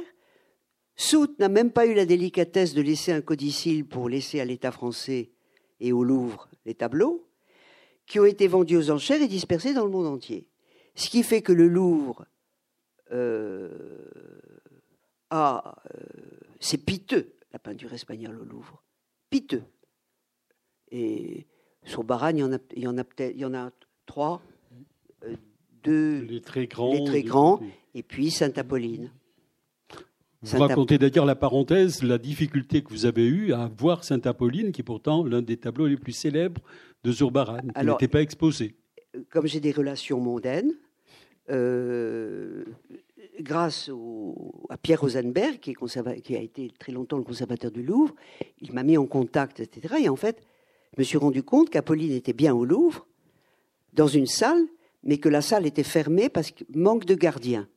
[0.94, 4.70] Soult n'a même pas eu la délicatesse de laisser un codicile pour laisser à l'État
[4.70, 5.32] français
[5.80, 7.28] et au Louvre les tableaux,
[8.06, 10.48] qui ont été vendus aux enchères et dispersés dans le monde entier.
[10.94, 12.26] Ce qui fait que le Louvre
[13.12, 13.70] euh,
[15.30, 15.76] a.
[15.94, 15.98] euh,
[16.60, 18.82] c'est piteux, la peinture espagnole au Louvre.
[19.30, 19.62] Piteux.
[20.90, 21.46] Et
[21.84, 23.70] sur Baragne, il y en a, il y en a peut-être il y en a
[24.06, 24.42] trois,
[25.24, 25.34] euh,
[25.82, 26.92] deux, Les très grands.
[26.92, 27.60] les très grands.
[27.94, 29.10] et puis Sainte-Apolline.
[30.42, 34.82] Vous racontez d'ailleurs la parenthèse, la difficulté que vous avez eue à voir Sainte-Apolline, qui
[34.82, 36.60] est pourtant l'un des tableaux les plus célèbres
[37.02, 38.76] de Zurbaran, qui n'était pas exposé.
[39.30, 40.72] Comme j'ai des relations mondaines,
[41.50, 42.64] euh,
[43.40, 43.90] grâce
[44.68, 48.14] à Pierre Rosenberg, qui, a été très longtemps le conservateur du Louvre,
[48.60, 49.96] il m'a mis en contact, etc.
[50.02, 50.42] Et en fait,
[50.94, 53.06] je me suis rendu compte qu'Apolline était bien au Louvre,
[53.92, 54.66] dans une salle,
[55.02, 57.68] mais que la salle était fermée parce qu'il manque de gardiens.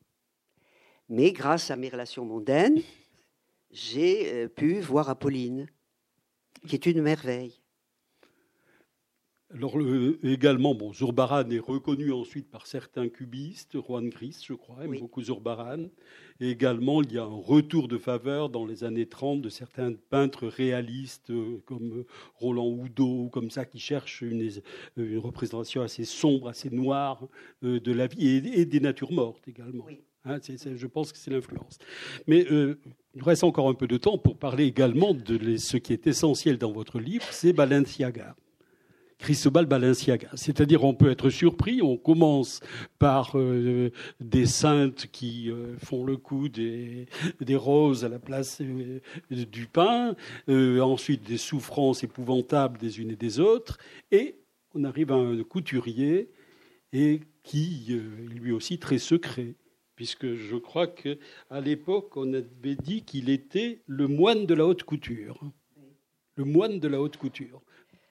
[1.10, 2.82] Mais grâce à mes relations mondaines,
[3.72, 5.68] j'ai euh, pu voir Apolline,
[6.68, 7.60] qui est une merveille.
[9.52, 9.76] Alors
[10.24, 15.24] également, bon, Zurbaran est reconnu ensuite par certains cubistes, Juan Gris, je crois, aime beaucoup
[15.24, 15.88] Zurbaran.
[16.39, 19.93] Et également, il y a un retour de faveur dans les années 30 de certains
[19.93, 24.50] peintres réalistes euh, comme euh, Roland Houdot, comme ça, qui cherchent une,
[24.97, 27.28] une représentation assez sombre, assez noire
[27.64, 29.84] de la vie et, des natures mortes également.
[29.88, 30.00] Oui.
[30.26, 31.78] Hein, je pense que c'est l'influence.
[32.28, 32.80] Mais euh,
[33.16, 36.58] il reste encore un peu de temps pour parler également de ce qui est essentiel
[36.58, 38.36] dans votre livre, c'est Balenciaga.
[39.20, 40.30] Cristobal Balenciaga.
[40.34, 41.82] C'est-à-dire, on peut être surpris.
[41.82, 42.62] On commence
[42.98, 47.06] par euh, des saintes qui euh, font le coup des,
[47.42, 48.62] des, roses à la place
[49.30, 50.16] du pain,
[50.48, 53.78] ensuite des souffrances épouvantables des unes et des autres,
[54.12, 54.38] et
[54.74, 56.30] on arrive à un couturier
[56.94, 58.00] et qui,
[58.34, 59.56] lui aussi, très secret
[60.00, 64.84] puisque je crois qu'à l'époque, on avait dit qu'il était le moine de la haute
[64.84, 65.42] couture.
[66.36, 67.62] Le moine de la haute couture.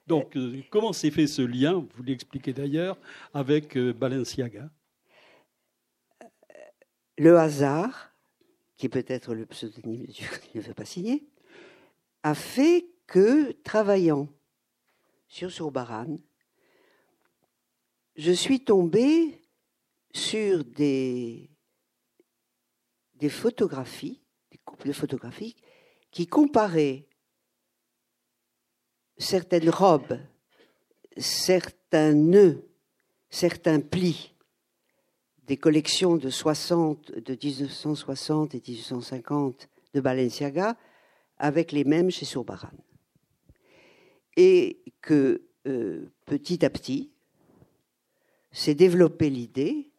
[0.09, 2.97] Donc, euh, comment s'est fait ce lien, vous l'expliquez d'ailleurs,
[3.35, 4.71] avec euh, Balenciaga?
[7.19, 8.15] Le hasard,
[8.79, 11.29] qui peut être le pseudonyme qui ne veut pas signer,
[12.23, 14.29] a fait que, travaillant
[15.29, 16.19] sur Sourbaran,
[18.17, 19.43] je suis tombé
[20.15, 21.51] sur des
[23.17, 25.57] des photographies, des couples de photographies,
[26.13, 27.08] qui comparaient
[29.19, 30.19] certaines robes,
[31.17, 32.65] certains nœuds,
[33.31, 34.35] certains plis
[35.47, 40.77] des collections de, 60, de 1960 et 1850 de Balenciaga
[41.39, 42.69] avec les mêmes chez Sourbaran.
[44.37, 47.11] Et que euh, petit à petit
[48.53, 49.91] s'est développée l'idée,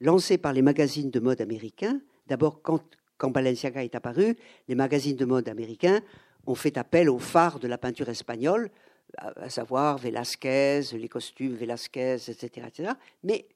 [0.00, 2.00] lancée par les magazines de mode américains,
[2.30, 2.80] D'abord, quand,
[3.28, 4.36] Balenciaga est apparu,
[4.68, 6.00] les magazines de mode américains
[6.46, 8.70] ont fait appel aux phares de la peinture espagnole,
[9.16, 12.66] à, savoir Velázquez, les costumes Velázquez, etc.
[12.68, 12.92] etc.
[13.22, 13.48] mais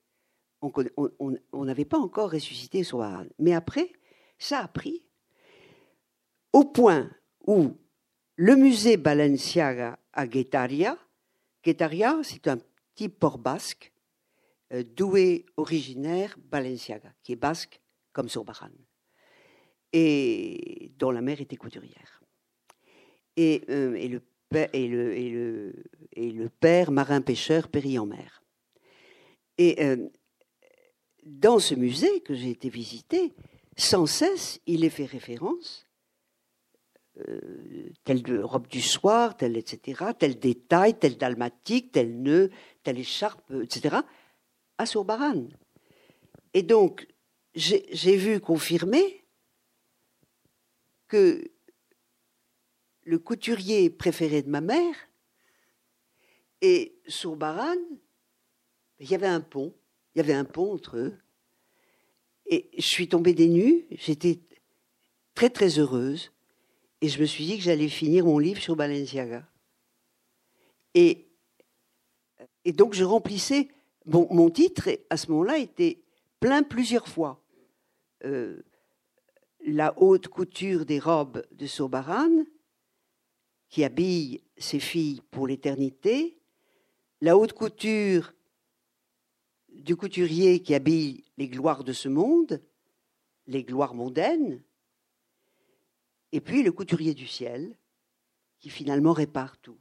[1.53, 3.27] on n'avait pas encore ressuscité Soaran.
[3.39, 3.93] Mais après,
[4.39, 5.05] ça a pris
[6.55, 7.11] au point
[7.47, 7.77] où
[8.37, 10.97] le musée Balenciaga à Guetaria,
[11.65, 12.59] Guetaria, c'est un
[12.95, 13.93] petit port basque,
[14.73, 17.81] euh, doué originaire Balenciaga, qui est basque
[18.13, 18.71] comme Sourbaran,
[19.93, 22.14] et dont la mère était couturière.
[23.37, 24.09] Et, euh, et,
[24.89, 28.43] le, père marin-pêcheur péri en mer.
[29.59, 30.09] Et euh,
[31.25, 33.33] dans ce musée que j'ai été visiter,
[33.77, 35.87] sans cesse, il est fait référence,
[37.29, 42.51] euh, telle robe du soir, tel etc., tel détail, tel dalmatique, tel nœud,
[42.83, 43.97] telle écharpe, etc.,
[44.79, 45.49] à Sourbaran.
[46.55, 47.07] Et donc,
[47.55, 49.25] j'ai vu confirmer
[51.07, 51.54] que
[53.05, 54.95] le couturier préféré de ma mère
[56.61, 57.77] et Sourbaran,
[58.99, 59.75] il y avait un pont,
[60.15, 61.15] il y avait un pont entre eux.
[62.47, 64.41] Et je suis tombée des nues, j'étais
[65.35, 66.33] très très heureuse,
[67.01, 69.47] et je me suis dit que j'allais finir mon livre sur Balenciaga.
[70.95, 71.29] Et,
[72.65, 73.69] et donc je remplissais,
[74.07, 76.03] mon titre à ce moment-là était
[76.41, 77.43] plein plusieurs fois.
[78.25, 78.63] Euh,
[79.67, 82.45] la haute couture des robes de Sobaran,
[83.75, 86.39] qui habille ses filles pour l'éternité,
[87.21, 88.33] la haute couture
[89.69, 92.63] du couturier qui habille les gloires de ce monde,
[93.49, 94.63] les gloires mondaines,
[96.31, 97.77] et puis le couturier du ciel,
[98.61, 99.81] qui finalement répare tout.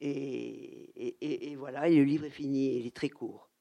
[0.00, 3.51] Et, voilà, et le livre est fini, il est très court.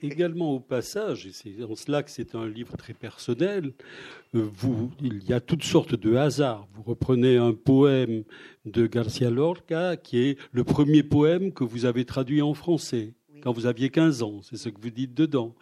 [0.00, 3.72] Également au passage, et c'est en cela que c'est un livre très personnel,
[4.34, 6.68] euh, vous, il y a toutes sortes de hasards.
[6.74, 8.22] Vous reprenez un poème
[8.64, 13.52] de Garcia Lorca qui est le premier poème que vous avez traduit en français quand
[13.52, 15.54] vous aviez 15 ans, c'est ce que vous dites dedans.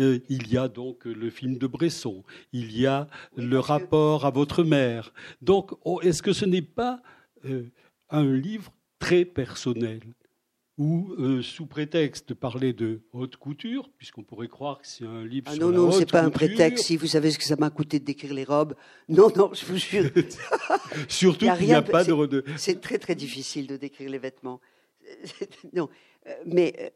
[0.00, 4.30] Euh, il y a donc le film de Bresson, il y a le rapport à
[4.30, 5.12] votre mère.
[5.42, 7.02] Donc, oh, est-ce que ce n'est pas
[7.44, 7.64] euh,
[8.10, 10.00] un livre très personnel?
[10.78, 15.24] Ou euh, sous prétexte de parler de haute couture, puisqu'on pourrait croire que c'est un
[15.24, 16.48] livre ah sur non, la non, haute c'est pas un couture.
[16.48, 16.84] prétexte.
[16.84, 18.74] Si vous savez ce que ça m'a coûté de décrire les robes.
[19.08, 20.10] Non, non, je vous jure.
[21.08, 22.44] Surtout qu'il n'y a pas de...
[22.56, 24.60] C'est très, très difficile de décrire les vêtements.
[25.72, 25.88] Non,
[26.26, 26.88] euh, mais euh,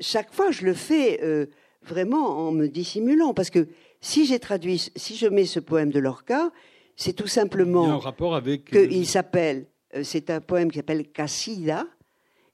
[0.00, 1.46] chaque fois, je le fais euh,
[1.82, 3.32] vraiment en me dissimulant.
[3.32, 3.68] Parce que
[4.00, 6.50] si j'ai traduit, si je mets ce poème de Lorca,
[6.96, 8.70] c'est tout Il y a un simplement rapport avec...
[8.70, 9.66] qu'il s'appelle,
[10.02, 11.86] c'est un poème qui s'appelle Cassida,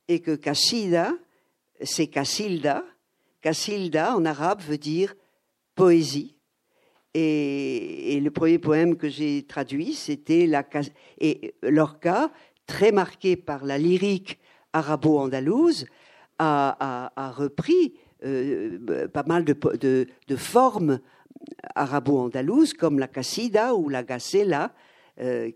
[0.09, 1.12] et que Cassida,
[1.82, 2.84] c'est Cassilda.
[3.40, 5.14] Cassilda, en arabe, veut dire
[5.74, 6.36] poésie.
[7.14, 10.64] Et, le premier poème que j'ai traduit, c'était la
[11.20, 12.32] et Lorca,
[12.66, 14.38] très marqué par la lyrique
[14.72, 15.86] arabo-andalouse,
[16.38, 17.94] a, repris
[18.24, 20.98] euh, pas mal de- de formes
[21.74, 24.72] arabo-andalouses comme la cassida ou la gacela.
[25.20, 25.50] Euh,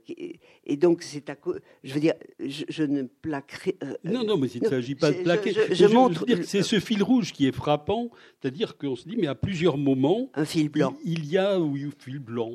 [0.65, 1.37] et donc, c'est à
[1.83, 3.77] je veux dire, je, je ne plaquerai.
[3.83, 5.53] euh, Non, non, mais il ne s'agit pas de je- plaquer.
[5.53, 9.17] je- je veux montre C'est ce fil rouge qui est frappant, c'est-à-dire qu'on se dit,
[9.17, 10.97] mais à plusieurs moments, un fil blanc.
[11.05, 12.53] Il, il y a, oui, un fil blanc.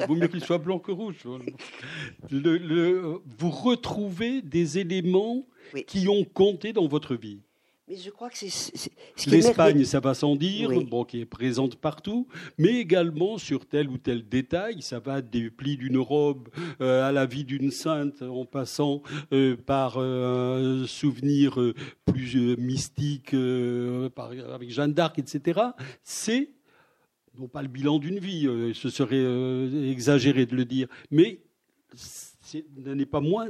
[0.00, 1.16] Il vaut mieux qu'il soit blanc que rouge.
[2.30, 5.84] Le- le- vous retrouvez des éléments Oui.
[5.86, 7.40] qui ont compté dans votre vie.
[7.88, 10.84] Mais je crois que c'est ce L'Espagne, ça va sans dire, Oui.
[10.84, 12.28] bon, qui est présente partout,
[12.58, 14.82] mais également sur tel ou tel détail.
[14.82, 16.48] Ça va des plis d'une robe
[16.82, 21.58] euh, à la vie d'une sainte, en passant euh, par euh, un souvenir
[22.04, 23.34] plus mystique
[24.14, 25.58] par- avec Jeanne d'Arc, etc.
[26.02, 26.50] C'est
[27.38, 29.24] non pas le bilan d'une vie, ce serait
[29.90, 31.40] exagéré de le dire, mais
[31.94, 33.46] ce n'est pas moins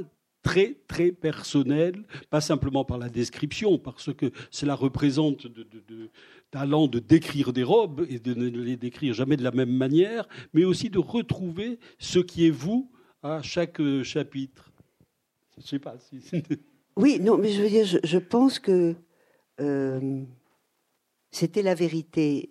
[0.49, 6.09] très très personnel, pas simplement par la description, parce que cela représente de, de- de
[6.49, 10.27] talent de décrire des robes et de ne les décrire jamais de la même manière,
[10.53, 12.89] mais aussi de retrouver ce qui est vous
[13.21, 14.71] à chaque euh, chapitre.
[15.59, 16.19] Je sais pas si.
[16.97, 18.95] Oui, non, mais je veux dire, je, pense que
[19.61, 20.21] euh,
[21.31, 22.49] c'était la vérité.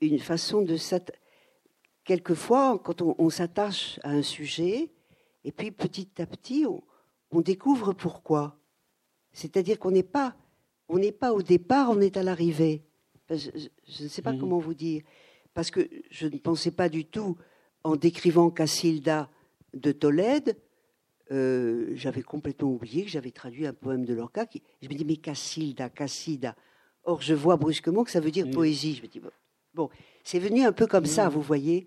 [0.00, 0.76] Une façon de
[2.04, 4.95] Quelquefois, quand on s'attache à un sujet,
[5.46, 6.82] et puis petit à petit, on,
[7.30, 8.58] on découvre pourquoi.
[9.32, 10.36] C'est-à-dire qu'on n'est pas,
[10.88, 12.82] on n'est pas au départ, on est à l'arrivée.
[13.30, 14.40] Je, je- je ne sais pas Mhm.
[14.40, 15.02] comment vous dire,
[15.54, 17.36] parce que je ne pensais pas du tout,
[17.84, 19.30] en décrivant Cassilda
[19.74, 20.56] de Tolède,
[21.32, 24.46] euh, j'avais complètement oublié que j'avais traduit un poème de Lorca.
[24.46, 26.54] Qui, je me dis, mais Cassilda, Cassida.
[27.04, 28.50] Or, je vois brusquement que ça veut dire Mm.
[28.52, 28.94] poésie.
[28.94, 29.30] Je me dis, bon,
[29.74, 29.90] bon,
[30.24, 31.32] c'est venu un peu comme ça, Mm.
[31.32, 31.86] vous voyez.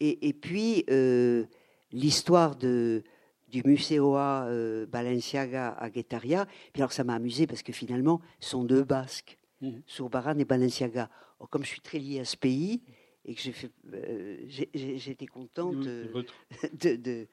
[0.00, 1.44] Et, et puis, euh,
[1.92, 3.02] l'histoire de,
[3.48, 8.50] du Museoa euh, Balenciaga à Guetaria, puis alors ça m'a amusé parce que finalement, ce
[8.50, 9.82] sont deux Basques, Mhm.
[9.86, 11.10] Sourbaran et Balenciaga.
[11.38, 12.80] Or, comme je suis très lié à ce pays,
[13.26, 14.38] et que j'ai fait, euh,
[14.74, 16.24] j'étais contente de,
[16.80, 17.26] de, de-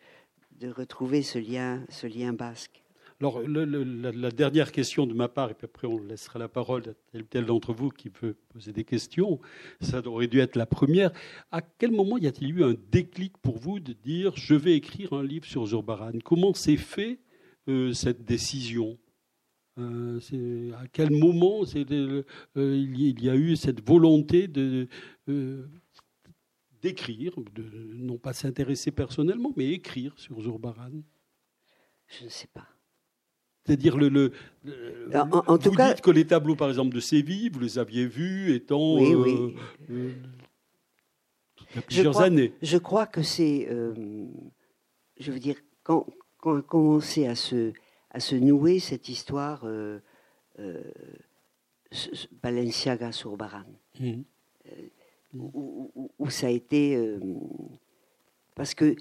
[0.59, 2.83] de retrouver ce lien, ce lien basque.
[3.19, 3.65] Alors, le-
[4.11, 7.23] la, dernière question de ma part, et puis après on laissera la parole à tel
[7.23, 9.39] ou tel d'entre vous qui veut poser des questions,
[9.81, 11.11] ça aurait dû être la première.
[11.51, 15.13] À quel moment y a-t-il eu un déclic pour vous de dire je vais écrire
[15.13, 16.11] un livre sur Zurbaran?
[16.23, 17.19] Comment s'est fait
[17.67, 18.99] euh, cette décision?
[19.79, 20.19] Euh,
[20.73, 22.23] À quel moment euh,
[22.55, 24.87] il, y, a eu cette volonté de
[25.27, 25.67] euh,
[26.81, 27.33] d'écrire,
[27.95, 31.01] non pas s'intéresser personnellement, mais écrire sur Zurbaran?
[32.07, 32.76] Je ne sais pas.
[33.67, 34.31] C'est-à-dire le, le,
[34.63, 37.77] le- En- vous tout cas- dites que les tableaux, par exemple, de Séville, vous les
[37.77, 39.55] aviez vus étant Oui, euh, oui.
[39.89, 40.11] euh,
[41.71, 42.53] il y a plusieurs crois- années.
[42.61, 43.93] Je crois que c'est, euh,
[45.19, 46.05] je veux dire, quand,
[46.39, 47.73] quand a commencé à se,
[48.11, 49.99] à se nouer cette histoire euh,
[52.41, 53.63] Balenciaga sur Baran,
[53.99, 54.23] Mhm.
[55.33, 56.97] où, où- où ça a été.
[58.55, 58.95] parce que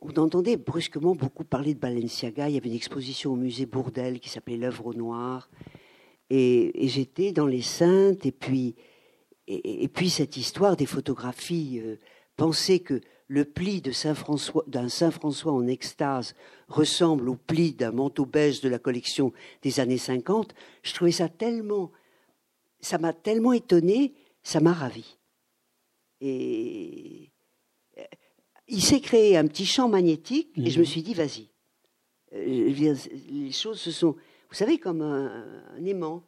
[0.00, 2.48] on entendait brusquement beaucoup parler de Balenciaga.
[2.48, 5.50] Il y avait une exposition au musée Bourdelle qui s'appelait L'œuvre au noir.
[6.30, 8.74] Et, j'étais dans les Saintes, et puis,
[9.46, 11.80] et, et puis cette histoire des photographies.
[11.82, 11.96] euh,
[12.38, 16.34] penser que le pli d'un Saint François en extase
[16.68, 21.28] ressemble au pli d'un manteau beige de la collection des années 50, je trouvais ça
[21.28, 21.92] tellement,
[22.80, 25.18] ça m'a tellement étonné, ça m'a ravi.
[26.22, 27.30] Et
[28.68, 30.90] il s'est créé un petit champ magnétique, et je me Mhm.
[30.90, 31.48] suis dit, vas-y.
[32.34, 32.94] Euh,
[33.30, 36.22] les choses se sont, vous savez, comme un, un aimant.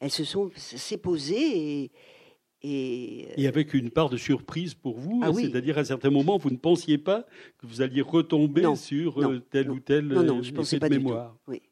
[0.00, 1.90] Elles se sont, s'est posées et,
[2.62, 5.42] et, Et avec une part de surprise pour vous, Ah oui.
[5.50, 7.26] c'est-à-dire à certains moments, vous ne pensiez pas
[7.58, 9.74] que vous alliez retomber Non, sur non, euh, tel non.
[9.74, 11.02] ou tel non, non, euh, je effet pensais de pas du tout.
[11.04, 11.36] mémoire.
[11.48, 11.62] Oui.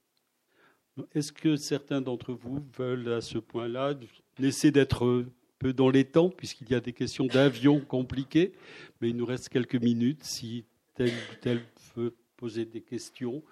[1.14, 3.94] Est-ce que certains d'entre vous veulent à ce point-là
[4.38, 5.24] laisser d'être
[5.60, 8.52] peu dans les temps, puisqu'il y a des questions d'avion compliquées,
[9.00, 10.64] mais il nous reste quelques minutes si
[10.96, 11.60] tel ou tel
[11.94, 13.42] veut poser des questions.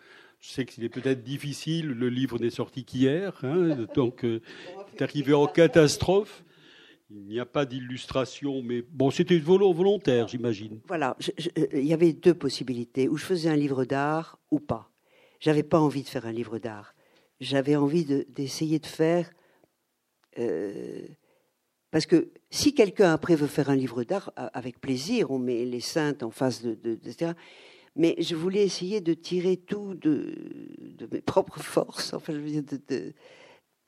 [0.41, 4.41] Je sais qu'il est peut-être difficile, le livre n'est sorti qu'hier, hein, donc euh,
[4.95, 6.45] est arrivé en catastrophe.
[7.11, 10.81] Il n'y a pas d'illustration, mais bon, c'était volontaire, j'imagine.
[10.87, 11.17] Voilà,
[11.59, 14.91] euh, il y avait deux possibilités, où je faisais un livre d'art ou pas.
[15.41, 16.95] J'avais pas envie de faire un livre d'art.
[17.41, 19.31] J'avais envie d'essayer de, faire...
[20.39, 21.07] Euh,
[21.99, 25.81] parce que si quelqu'un après veut faire un livre d'art, avec plaisir, on met les
[25.81, 27.33] saintes en face de, etc.
[27.97, 30.33] Mais je voulais essayer de tirer tout de,
[31.11, 32.15] mes propres forces.
[32.15, 32.41] Enfin,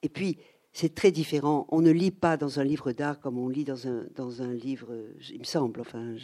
[0.02, 0.38] et puis,
[0.72, 1.68] c'est très différent.
[1.70, 4.52] On ne lit pas dans un livre d'art comme on lit dans un, dans un
[4.52, 4.92] livre,
[5.30, 5.80] il me semble.
[5.80, 6.16] Enfin,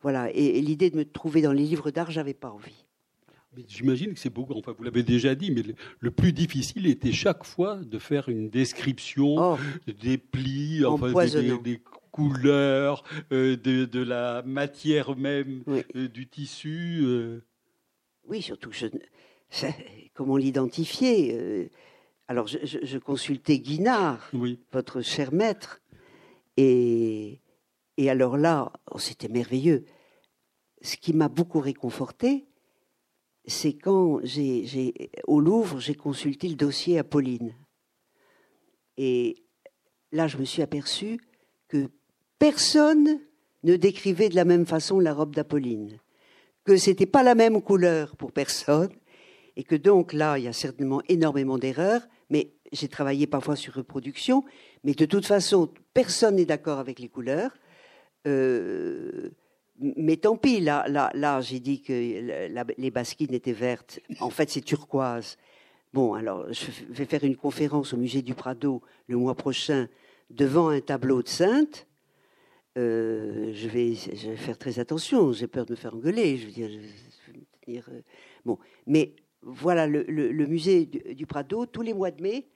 [0.00, 0.28] voilà.
[0.32, 2.84] Et, l'idée de me trouver dans les livres d'art, j'avais pas envie.
[3.66, 5.62] J'imagine que c'est beaucoup, enfin vous l'avez déjà dit, mais
[6.00, 9.58] le, plus difficile était chaque fois de faire une description oh.
[10.02, 11.80] des plis, enfin, des,
[12.10, 17.00] couleurs, euh, de, la matière même euh, du tissu.
[17.04, 17.44] Euh.
[18.26, 18.86] Oui, surtout, je,
[20.14, 21.70] comment l'identifier
[22.28, 24.30] Alors, je, consultais Guinard,
[24.72, 25.80] votre cher maître,
[26.56, 27.40] et,
[27.96, 29.84] et alors là, oh, c'était merveilleux.
[30.82, 32.47] Ce qui m'a beaucoup réconforté,
[33.48, 37.54] c'est quand j'ai, au Louvre, j'ai consulté le dossier Apolline.
[38.96, 39.36] Et
[40.12, 41.18] là, je me suis aperçu
[41.68, 41.88] que
[42.38, 43.20] personne
[43.64, 45.98] ne décrivait de la même façon la robe d'Apolline,
[46.64, 48.90] que c'était pas la même couleur pour personne,
[49.56, 53.74] et que donc là, il y a certainement énormément d'erreurs, mais j'ai travaillé parfois sur
[53.74, 54.44] reproduction,
[54.84, 57.52] mais de toute façon, personne n'est d'accord avec les couleurs.
[58.26, 59.30] Euh,
[59.80, 61.92] mais tant pis, là, là, là j'ai dit que
[62.78, 64.00] les basquines étaient vertes.
[64.20, 65.36] En fait, c'est turquoise.
[65.92, 69.88] Bon, alors, je vais faire une conférence au musée du Prado le mois prochain
[70.30, 71.86] devant un tableau de Sainte.
[72.76, 75.32] Euh, je, vais, je, vais, faire très attention.
[75.32, 76.36] J'ai peur de me faire engueuler.
[76.36, 78.00] Je veux dire, euh,
[78.44, 82.46] bon, mais voilà, le, musée du, Prado, tous les mois de mai,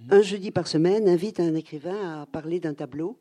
[0.00, 0.12] mmh.
[0.12, 3.18] un jeudi par semaine, invite un écrivain à parler d'un tableau.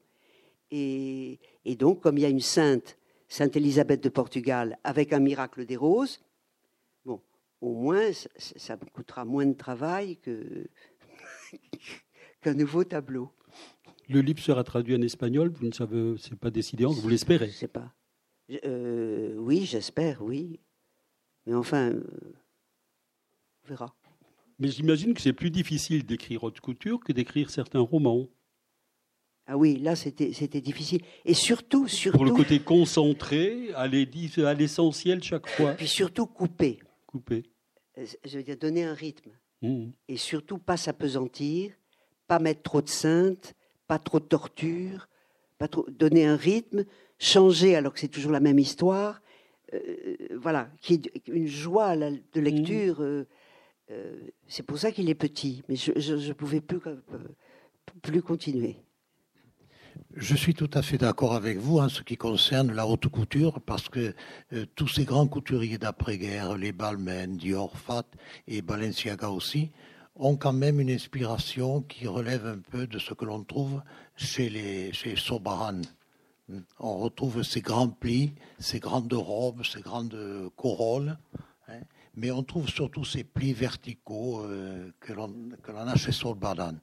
[0.71, 2.97] Et, et, donc, comme il y a une sainte
[3.31, 6.19] Sainte Élisabeth de Portugal avec un miracle des roses,
[7.05, 7.21] bon,
[7.61, 10.67] au moins, ça, coûtera moins de travail que
[12.41, 13.31] qu'un nouveau tableau.
[14.09, 17.53] Le livre sera traduit en espagnol, vous ne savez, c'est pas décidé, vous l'espérez Je
[17.53, 17.93] sais pas.
[18.65, 20.59] Euh, oui, j'espère, oui.
[21.45, 22.03] Mais enfin, euh,
[23.63, 23.95] on verra.
[24.59, 28.27] Mais j'imagine que c'est plus difficile d'écrire haute couture que d'écrire certains romans.
[29.47, 31.01] Ah oui, là c'était difficile.
[31.25, 32.17] Et surtout, surtout.
[32.17, 34.07] Pour le côté concentré, aller
[34.45, 35.73] à l'essentiel chaque fois.
[35.73, 36.79] Et puis surtout couper.
[37.05, 37.43] Couper.
[37.97, 39.31] Euh, je veux dire, donner un rythme.
[39.61, 39.89] Mmh.
[40.07, 41.73] Et surtout pas s'apesantir,
[42.27, 43.53] pas mettre trop de saintes,
[43.87, 45.07] pas trop de torture,
[45.57, 46.85] pas trop, donner un rythme,
[47.19, 49.21] changer alors que c'est toujours la même histoire.
[49.73, 52.39] Euh, voilà, qui est une joie de mmh.
[52.39, 53.01] lecture.
[53.01, 53.25] Euh,
[54.47, 55.63] c'est pour ça qu'il est petit.
[55.67, 56.79] Mais je ne pouvais plus,
[58.01, 58.77] plus continuer.
[60.15, 63.61] Je suis tout à fait d'accord avec vous en ce qui concerne la haute couture,
[63.61, 64.13] parce que
[64.53, 68.05] euh, tous ces grands couturiers d'après-guerre, les Balmain, Dior, Fat
[68.47, 69.71] et Balenciaga aussi,
[70.15, 73.81] ont quand même une inspiration qui relève un peu de ce que l'on trouve
[74.15, 75.81] chez les chez Sobaran.
[76.79, 81.17] On retrouve ces grands plis, ces grandes robes, ces grandes corolles,
[81.69, 81.79] hein,
[82.15, 85.31] mais on trouve surtout ces plis verticaux euh, que l'on
[85.87, 86.75] a chez Solbaran.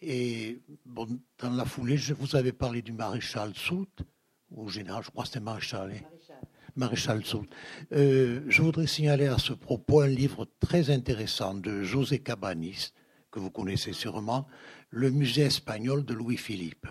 [0.00, 1.06] Et bon,
[1.38, 4.02] dans la foulée, je vous avais parlé du maréchal Soult,
[4.50, 5.92] ou général, je crois que c'était maréchal.
[5.94, 6.34] Hein.
[6.76, 7.48] maréchal, Soult.
[7.92, 12.92] Euh, je voudrais signaler à ce propos un livre très intéressant de José Cabanis,
[13.30, 14.46] que vous connaissez sûrement,
[14.90, 16.86] Le musée espagnol de Louis-Philippe,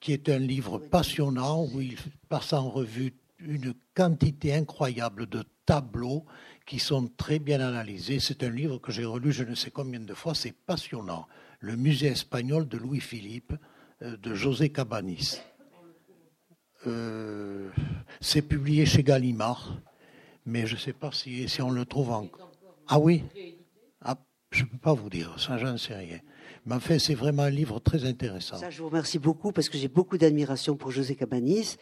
[0.00, 1.96] qui est un livre passionnant où il
[2.28, 6.24] passe en revue une quantité incroyable de tableaux
[6.66, 8.18] qui sont très bien analysés.
[8.18, 11.26] C'est un livre que j'ai relu je ne sais combien de fois, c'est passionnant
[11.62, 13.54] le musée espagnol de Louis-Philippe
[14.02, 15.38] euh, de José Cabanis.
[16.86, 17.70] Euh,
[18.20, 19.78] c'est publié chez Gallimard,
[20.44, 22.50] mais je ne sais pas si, si, on le trouve encore.
[22.88, 23.22] Ah oui?
[24.04, 24.18] Ah,
[24.50, 26.18] Je ne peux pas vous dire, ça j'en sais rien.
[26.66, 28.56] Mais enfin, c'est vraiment un livre très intéressant.
[28.56, 31.76] Ça, je vous remercie beaucoup parce que j'ai beaucoup d'admiration pour José Cabanis.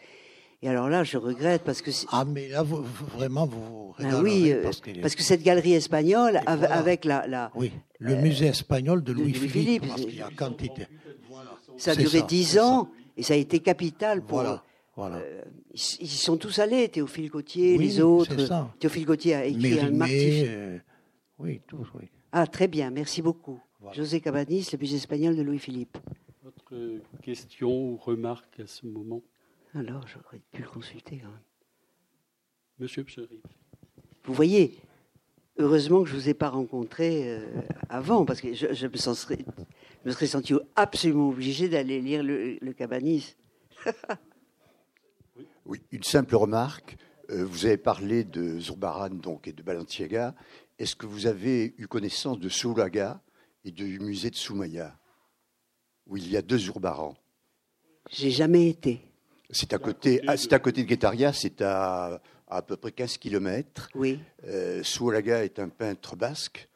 [0.63, 1.89] Et alors là, je regrette parce que.
[2.11, 3.95] Ah, mais là, vous, vraiment, vous.
[3.99, 4.63] Ah oui, euh,
[5.01, 9.87] parce, que cette galerie espagnole, avec la, la, Oui, le euh, musée espagnol de Louis-Philippe.
[9.87, 10.87] parce qu'il y a quantité.
[11.77, 14.39] Ça a duré dix ans et ça a été capital pour.
[14.39, 14.63] Voilà.
[14.95, 15.15] Voilà.
[15.17, 15.41] Euh,
[15.73, 18.35] ils, sont tous allés, Théophile Gautier, les autres.
[18.77, 20.47] Théophile Gautier a écrit un martif.
[21.39, 22.07] oui, tous, oui.
[22.31, 23.59] Ah, très bien, merci beaucoup.
[23.93, 25.97] José Cabanis, le musée espagnol de Louis-Philippe.
[26.43, 29.21] Votre question ou remarque à ce moment?
[29.73, 31.21] Alors, j'aurais pu le consulter
[32.79, 33.41] Monsieur Pcherif.
[34.23, 34.81] Vous voyez,
[35.57, 37.45] Heureusement que je ne vous ai pas rencontré euh,
[37.89, 39.45] avant, parce que je, me, serais,
[40.05, 43.35] me, serais, senti absolument obligé d'aller lire le, le Cabanis.
[45.65, 46.97] oui, une simple remarque.
[47.29, 50.33] Euh, vous avez parlé de Zurbaran donc, et de Balenciaga.
[50.79, 53.21] Est-ce que vous avez eu connaissance de Soulaga
[53.65, 54.97] et du musée de Soumaya,
[56.07, 57.17] où il y a deux Zurbarans?
[58.09, 59.10] J'ai jamais été.
[59.51, 62.21] C'est à côté, ah, c'est à côté de Guétaria, c'est à
[62.51, 63.89] à peu près 15 km.
[63.95, 64.19] Oui.
[64.45, 66.67] Euh, Soualaga est un peintre basque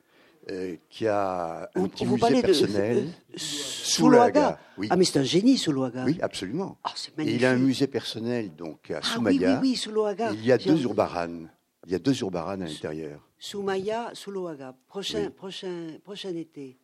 [0.50, 3.06] euh, qui a un petit musée personnel.
[3.06, 4.58] De, Soualaga.
[4.78, 4.88] Oui.
[4.90, 6.06] Ah, mais c'est un génie, Soualaga.
[6.06, 6.78] Oui, absolument.
[6.84, 7.42] Ah, c'est magnifique.
[7.42, 9.60] Et il a un musée personnel donc à ah, Soumaya.
[9.62, 10.34] Oui, oui.
[10.34, 11.50] Il y a deux urbaranes.
[11.86, 13.20] Il y a deux urbaranes à l'intérieur.
[13.38, 14.76] Soumaya, Souloaga.
[14.88, 16.80] Prochain, prochain, prochain été.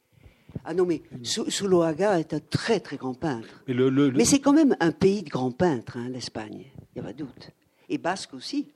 [0.64, 3.64] Ah non, mais Souloaga est un très très grand peintre.
[3.68, 3.74] Mais,
[4.12, 6.66] mais c'est quand même un pays de grands peintres, hein, l'Espagne.
[6.95, 7.51] Il n'y a pas de doute.
[7.89, 8.68] Et basque aussi.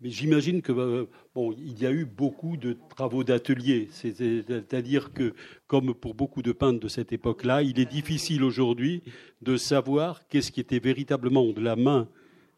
[0.00, 3.88] Mais j'imagine que euh, bon, il y a eu beaucoup de travaux d'atelier.
[3.90, 5.34] C'est-à-dire que,
[5.66, 9.02] comme pour beaucoup de peintres de cette époque-là, il est difficile aujourd'hui
[9.42, 12.08] de savoir qu'est-ce qui était véritablement de la main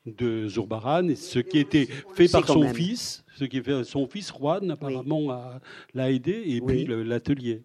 [0.07, 4.07] de Zurbaran et ce qui était fait par son fils, ce qui est fait son
[4.07, 5.61] fils Juan apparemment
[5.95, 7.63] l'a aidé et puis l'atelier.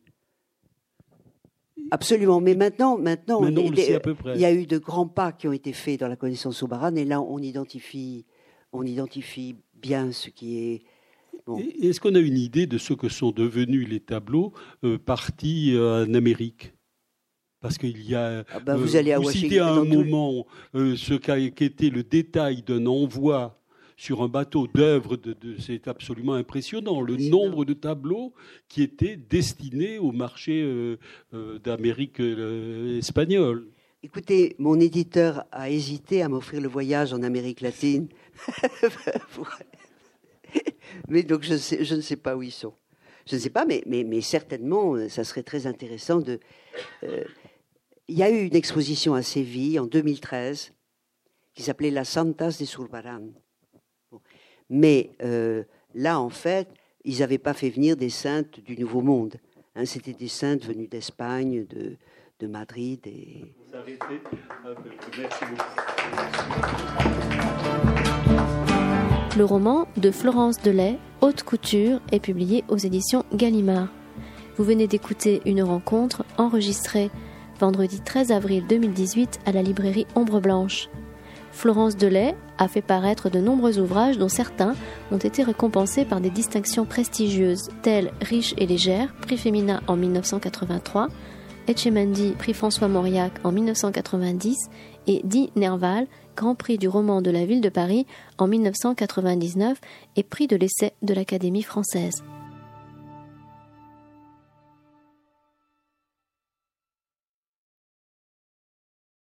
[1.91, 5.99] Absolument, mais maintenant, maintenant, il, y a eu de grands pas qui ont été faits
[5.99, 8.25] dans la connaissance Zurbaran et là on identifie,
[8.73, 10.83] on identifie bien ce qui est.
[11.81, 14.53] Est-ce qu'on a une idée de ce que sont devenus les tableaux
[14.83, 16.73] euh, partis euh, en Amérique?
[17.61, 21.13] Parce qu'il y a, ah bah, vous, euh, allez à citez à un moment ce
[21.13, 23.56] qu'a été le détail d'un envoi
[23.97, 28.33] sur un bateau d'œuvres, de, c'est absolument impressionnant, le nombre de tableaux
[28.69, 30.97] qui étaient destinés au marché
[31.63, 33.67] d'Amérique espagnole.
[34.03, 38.07] Écoutez, mon éditeur a hésité à m'offrir le voyage en Amérique latine.
[41.09, 42.73] mais donc je, sais, je, ne sais pas où ils sont.
[43.25, 46.39] Je ne sais pas, mais, mais, mais certainement, euh, ça serait très intéressant de.
[47.03, 47.23] Euh,
[48.07, 50.73] il y a eu une exposition à Séville en 2013
[51.55, 53.31] qui s'appelait La Santas de Surbaran.
[54.69, 55.63] Mais euh,
[55.95, 56.67] là, en fait,
[57.05, 59.35] ils n'avaient pas fait venir des saintes du Nouveau Monde.
[59.75, 61.95] Hein, C'était des saintes venues d'Espagne, de,
[62.39, 62.99] de Madrid.
[63.05, 63.45] Et...
[69.37, 73.89] Le roman de Florence Delay, Haute Couture, est publié aux éditions Gallimard.
[74.55, 77.11] Vous venez d'écouter une rencontre enregistrée
[77.59, 80.89] vendredi 13 avril 2018 à la librairie Ombre Blanche.
[81.57, 84.75] Florence Delay a fait paraître de nombreux ouvrages dont certains
[85.11, 91.07] ont été récompensés par des distinctions prestigieuses telles Riche et légère, prix féminin en 1983,
[91.67, 94.55] Etchemendi, prix François Mauriac en 1990
[95.07, 96.05] et Di Nerval,
[96.35, 98.05] Grand Prix du roman de la ville de Paris
[98.37, 99.81] en 1999
[100.15, 102.21] et prix de l'essai de l'Académie française.